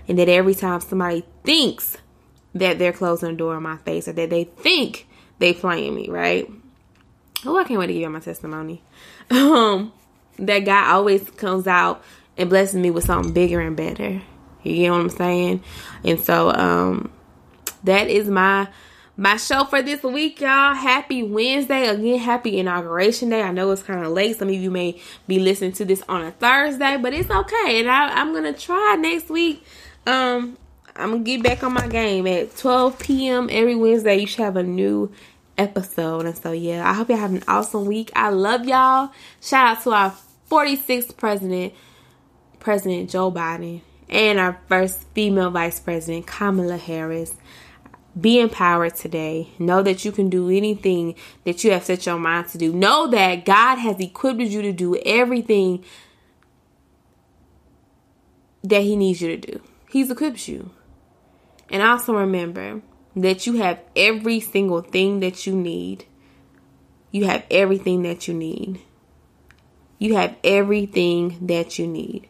And 0.08 0.18
that 0.18 0.28
every 0.28 0.54
time 0.54 0.80
somebody 0.80 1.24
thinks 1.44 1.96
that 2.54 2.78
they're 2.78 2.92
closing 2.92 3.30
the 3.30 3.36
door 3.36 3.56
in 3.56 3.62
my 3.62 3.76
face 3.78 4.08
or 4.08 4.12
that 4.12 4.30
they 4.30 4.44
think 4.44 5.06
they're 5.38 5.54
playing 5.54 5.94
me, 5.94 6.08
right? 6.08 6.50
Oh, 7.44 7.56
I 7.56 7.64
can't 7.64 7.80
wait 7.80 7.86
to 7.86 7.92
give 7.92 8.02
you 8.02 8.10
my 8.10 8.20
testimony. 8.20 8.82
Um, 9.30 9.92
that 10.40 10.60
God 10.60 10.90
always 10.90 11.28
comes 11.30 11.66
out 11.66 12.02
and 12.36 12.48
blesses 12.48 12.76
me 12.76 12.90
with 12.90 13.04
something 13.04 13.32
bigger 13.32 13.60
and 13.60 13.76
better. 13.76 14.22
You 14.62 14.74
get 14.74 14.90
what 14.90 15.00
I'm 15.00 15.10
saying? 15.10 15.62
And 16.04 16.20
so, 16.20 16.52
um, 16.52 17.12
that 17.84 18.08
is 18.08 18.28
my 18.28 18.68
my 19.16 19.36
show 19.36 19.64
for 19.64 19.82
this 19.82 20.02
week, 20.02 20.40
y'all. 20.40 20.74
Happy 20.74 21.22
Wednesday. 21.22 21.88
Again, 21.88 22.18
happy 22.18 22.58
inauguration 22.58 23.28
day. 23.28 23.42
I 23.42 23.52
know 23.52 23.70
it's 23.70 23.82
kind 23.82 24.04
of 24.04 24.12
late. 24.12 24.38
Some 24.38 24.48
of 24.48 24.54
you 24.54 24.70
may 24.70 24.98
be 25.26 25.38
listening 25.38 25.72
to 25.72 25.84
this 25.84 26.02
on 26.08 26.22
a 26.22 26.30
Thursday, 26.30 26.96
but 26.96 27.12
it's 27.12 27.30
okay. 27.30 27.80
And 27.80 27.90
I, 27.90 28.18
am 28.20 28.32
gonna 28.32 28.54
try 28.54 28.96
next 28.98 29.28
week. 29.28 29.62
Um, 30.06 30.56
I'm 30.96 31.10
gonna 31.12 31.24
get 31.24 31.42
back 31.42 31.62
on 31.62 31.74
my 31.74 31.86
game 31.86 32.26
at 32.26 32.56
12 32.56 32.98
p.m. 32.98 33.48
every 33.50 33.74
Wednesday. 33.74 34.16
You 34.20 34.26
should 34.26 34.44
have 34.44 34.56
a 34.56 34.62
new 34.62 35.12
episode. 35.58 36.24
And 36.24 36.36
so, 36.36 36.52
yeah, 36.52 36.88
I 36.88 36.94
hope 36.94 37.10
you 37.10 37.16
have 37.16 37.32
an 37.34 37.44
awesome 37.46 37.84
week. 37.84 38.10
I 38.16 38.30
love 38.30 38.64
y'all. 38.64 39.12
Shout 39.42 39.76
out 39.76 39.82
to 39.84 39.90
our 39.90 40.16
46th 40.50 41.16
president, 41.16 41.72
President 42.58 43.08
Joe 43.08 43.30
Biden, 43.30 43.82
and 44.08 44.38
our 44.38 44.60
first 44.68 45.04
female 45.14 45.50
vice 45.50 45.80
president, 45.80 46.26
Kamala 46.26 46.76
Harris. 46.76 47.34
Be 48.20 48.40
empowered 48.40 48.96
today. 48.96 49.50
Know 49.60 49.84
that 49.84 50.04
you 50.04 50.10
can 50.10 50.28
do 50.28 50.50
anything 50.50 51.14
that 51.44 51.62
you 51.62 51.70
have 51.70 51.84
set 51.84 52.06
your 52.06 52.18
mind 52.18 52.48
to 52.48 52.58
do. 52.58 52.72
Know 52.72 53.06
that 53.06 53.44
God 53.44 53.76
has 53.76 54.00
equipped 54.00 54.40
you 54.40 54.62
to 54.62 54.72
do 54.72 54.96
everything 55.06 55.84
that 58.64 58.82
He 58.82 58.96
needs 58.96 59.22
you 59.22 59.28
to 59.28 59.52
do. 59.52 59.60
He's 59.88 60.10
equipped 60.10 60.48
you. 60.48 60.72
And 61.70 61.84
also 61.84 62.12
remember, 62.12 62.82
that 63.16 63.46
you 63.46 63.54
have 63.54 63.80
every 63.96 64.40
single 64.40 64.82
thing 64.82 65.20
that 65.20 65.46
you 65.46 65.54
need. 65.54 66.04
You 67.10 67.26
have 67.26 67.44
everything 67.50 68.02
that 68.02 68.28
you 68.28 68.34
need. 68.34 68.80
You 70.00 70.16
have 70.16 70.34
everything 70.42 71.46
that 71.46 71.78
you 71.78 71.86
need. 71.86 72.26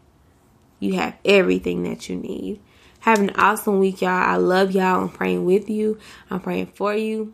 You 0.79 0.95
have 0.95 1.15
everything 1.23 1.83
that 1.83 2.09
you 2.09 2.17
need. 2.17 2.59
Have 2.99 3.19
an 3.19 3.31
awesome 3.35 3.79
week, 3.79 4.01
y'all. 4.01 4.09
I 4.11 4.35
love 4.35 4.71
y'all. 4.71 5.03
I'm 5.03 5.09
praying 5.09 5.45
with 5.45 5.69
you. 5.69 5.97
I'm 6.29 6.41
praying 6.41 6.73
for 6.75 6.93
you. 6.93 7.33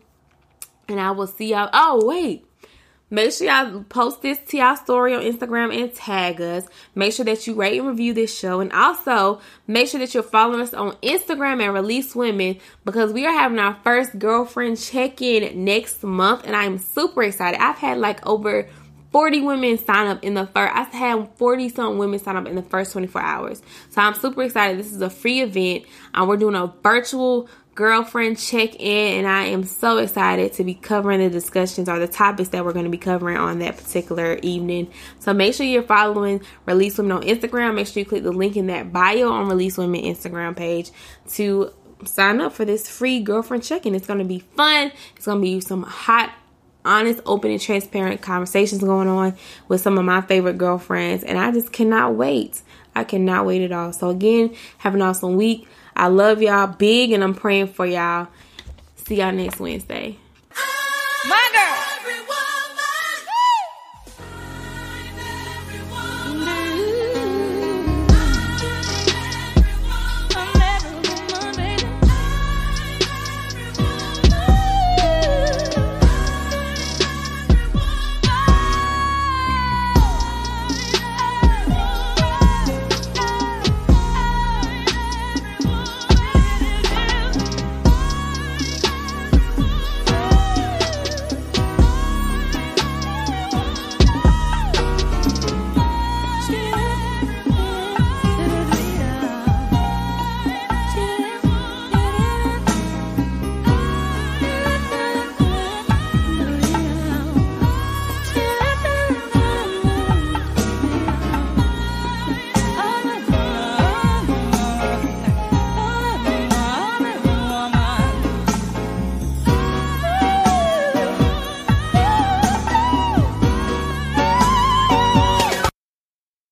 And 0.86 1.00
I 1.00 1.10
will 1.10 1.26
see 1.26 1.50
y'all. 1.50 1.68
Oh, 1.72 2.06
wait. 2.06 2.46
Make 3.10 3.32
sure 3.32 3.48
y'all 3.48 3.82
post 3.88 4.22
this 4.22 4.38
to 4.50 4.58
y'all 4.58 4.76
story 4.76 5.14
on 5.14 5.22
Instagram 5.22 5.74
and 5.74 5.92
tag 5.92 6.40
us. 6.40 6.66
Make 6.94 7.14
sure 7.14 7.24
that 7.24 7.46
you 7.46 7.54
rate 7.54 7.78
and 7.78 7.88
review 7.88 8.14
this 8.14 8.38
show. 8.38 8.60
And 8.60 8.72
also 8.72 9.40
make 9.66 9.88
sure 9.88 9.98
that 9.98 10.14
you're 10.14 10.22
following 10.22 10.60
us 10.60 10.72
on 10.72 10.92
Instagram 10.96 11.60
and 11.62 11.74
Release 11.74 12.14
Women 12.14 12.58
because 12.84 13.12
we 13.12 13.26
are 13.26 13.32
having 13.32 13.58
our 13.58 13.76
first 13.82 14.18
girlfriend 14.18 14.78
check-in 14.78 15.64
next 15.64 16.04
month. 16.04 16.44
And 16.46 16.54
I'm 16.54 16.78
super 16.78 17.24
excited. 17.24 17.60
I've 17.60 17.78
had 17.78 17.98
like 17.98 18.24
over 18.24 18.68
40 19.12 19.40
women 19.42 19.78
sign 19.78 20.06
up 20.06 20.22
in 20.22 20.34
the 20.34 20.46
first 20.46 20.74
I 20.74 20.82
had 20.96 21.28
40 21.36 21.68
some 21.70 21.98
women 21.98 22.18
sign 22.18 22.36
up 22.36 22.46
in 22.46 22.56
the 22.56 22.62
first 22.62 22.92
24 22.92 23.20
hours. 23.20 23.62
So 23.90 24.02
I'm 24.02 24.14
super 24.14 24.42
excited. 24.42 24.78
This 24.78 24.92
is 24.92 25.00
a 25.00 25.10
free 25.10 25.40
event. 25.40 25.84
and 26.14 26.28
we're 26.28 26.36
doing 26.36 26.54
a 26.54 26.72
virtual 26.82 27.48
girlfriend 27.78 28.36
check 28.36 28.74
in, 28.74 29.18
and 29.18 29.28
I 29.28 29.44
am 29.44 29.62
so 29.62 29.98
excited 29.98 30.52
to 30.54 30.64
be 30.64 30.74
covering 30.74 31.20
the 31.20 31.30
discussions 31.30 31.88
or 31.88 32.00
the 32.00 32.08
topics 32.08 32.48
that 32.48 32.64
we're 32.64 32.72
going 32.72 32.86
to 32.86 32.90
be 32.90 32.98
covering 32.98 33.36
on 33.36 33.60
that 33.60 33.76
particular 33.76 34.36
evening. 34.42 34.90
So 35.20 35.32
make 35.32 35.54
sure 35.54 35.64
you're 35.64 35.84
following 35.84 36.40
Release 36.66 36.98
Women 36.98 37.12
on 37.12 37.22
Instagram. 37.22 37.76
Make 37.76 37.86
sure 37.86 38.00
you 38.00 38.04
click 38.04 38.24
the 38.24 38.32
link 38.32 38.56
in 38.56 38.66
that 38.66 38.92
bio 38.92 39.30
on 39.30 39.48
Release 39.48 39.78
Women 39.78 40.00
Instagram 40.00 40.56
page 40.56 40.90
to 41.34 41.72
sign 42.04 42.40
up 42.40 42.52
for 42.52 42.64
this 42.64 42.88
free 42.88 43.20
girlfriend 43.20 43.62
check 43.62 43.86
in. 43.86 43.94
It's 43.94 44.08
going 44.08 44.18
to 44.18 44.24
be 44.24 44.40
fun, 44.40 44.90
it's 45.14 45.26
going 45.26 45.38
to 45.38 45.42
be 45.42 45.60
some 45.60 45.84
hot 45.84 46.32
honest, 46.88 47.20
open, 47.26 47.50
and 47.50 47.60
transparent 47.60 48.22
conversations 48.22 48.82
going 48.82 49.08
on 49.08 49.36
with 49.68 49.80
some 49.80 49.98
of 49.98 50.04
my 50.04 50.22
favorite 50.22 50.58
girlfriends, 50.58 51.22
and 51.22 51.38
I 51.38 51.52
just 51.52 51.72
cannot 51.72 52.14
wait. 52.14 52.62
I 52.94 53.04
cannot 53.04 53.46
wait 53.46 53.62
at 53.62 53.70
all. 53.70 53.92
So, 53.92 54.08
again, 54.08 54.54
have 54.78 54.94
an 54.94 55.02
awesome 55.02 55.36
week. 55.36 55.68
I 55.94 56.06
love 56.06 56.40
y'all 56.40 56.68
big 56.68 57.10
and 57.10 57.24
I'm 57.24 57.34
praying 57.34 57.68
for 57.68 57.84
y'all. 57.84 58.28
See 58.94 59.16
y'all 59.16 59.32
next 59.32 59.58
Wednesday. 59.58 60.16
My 61.28 61.47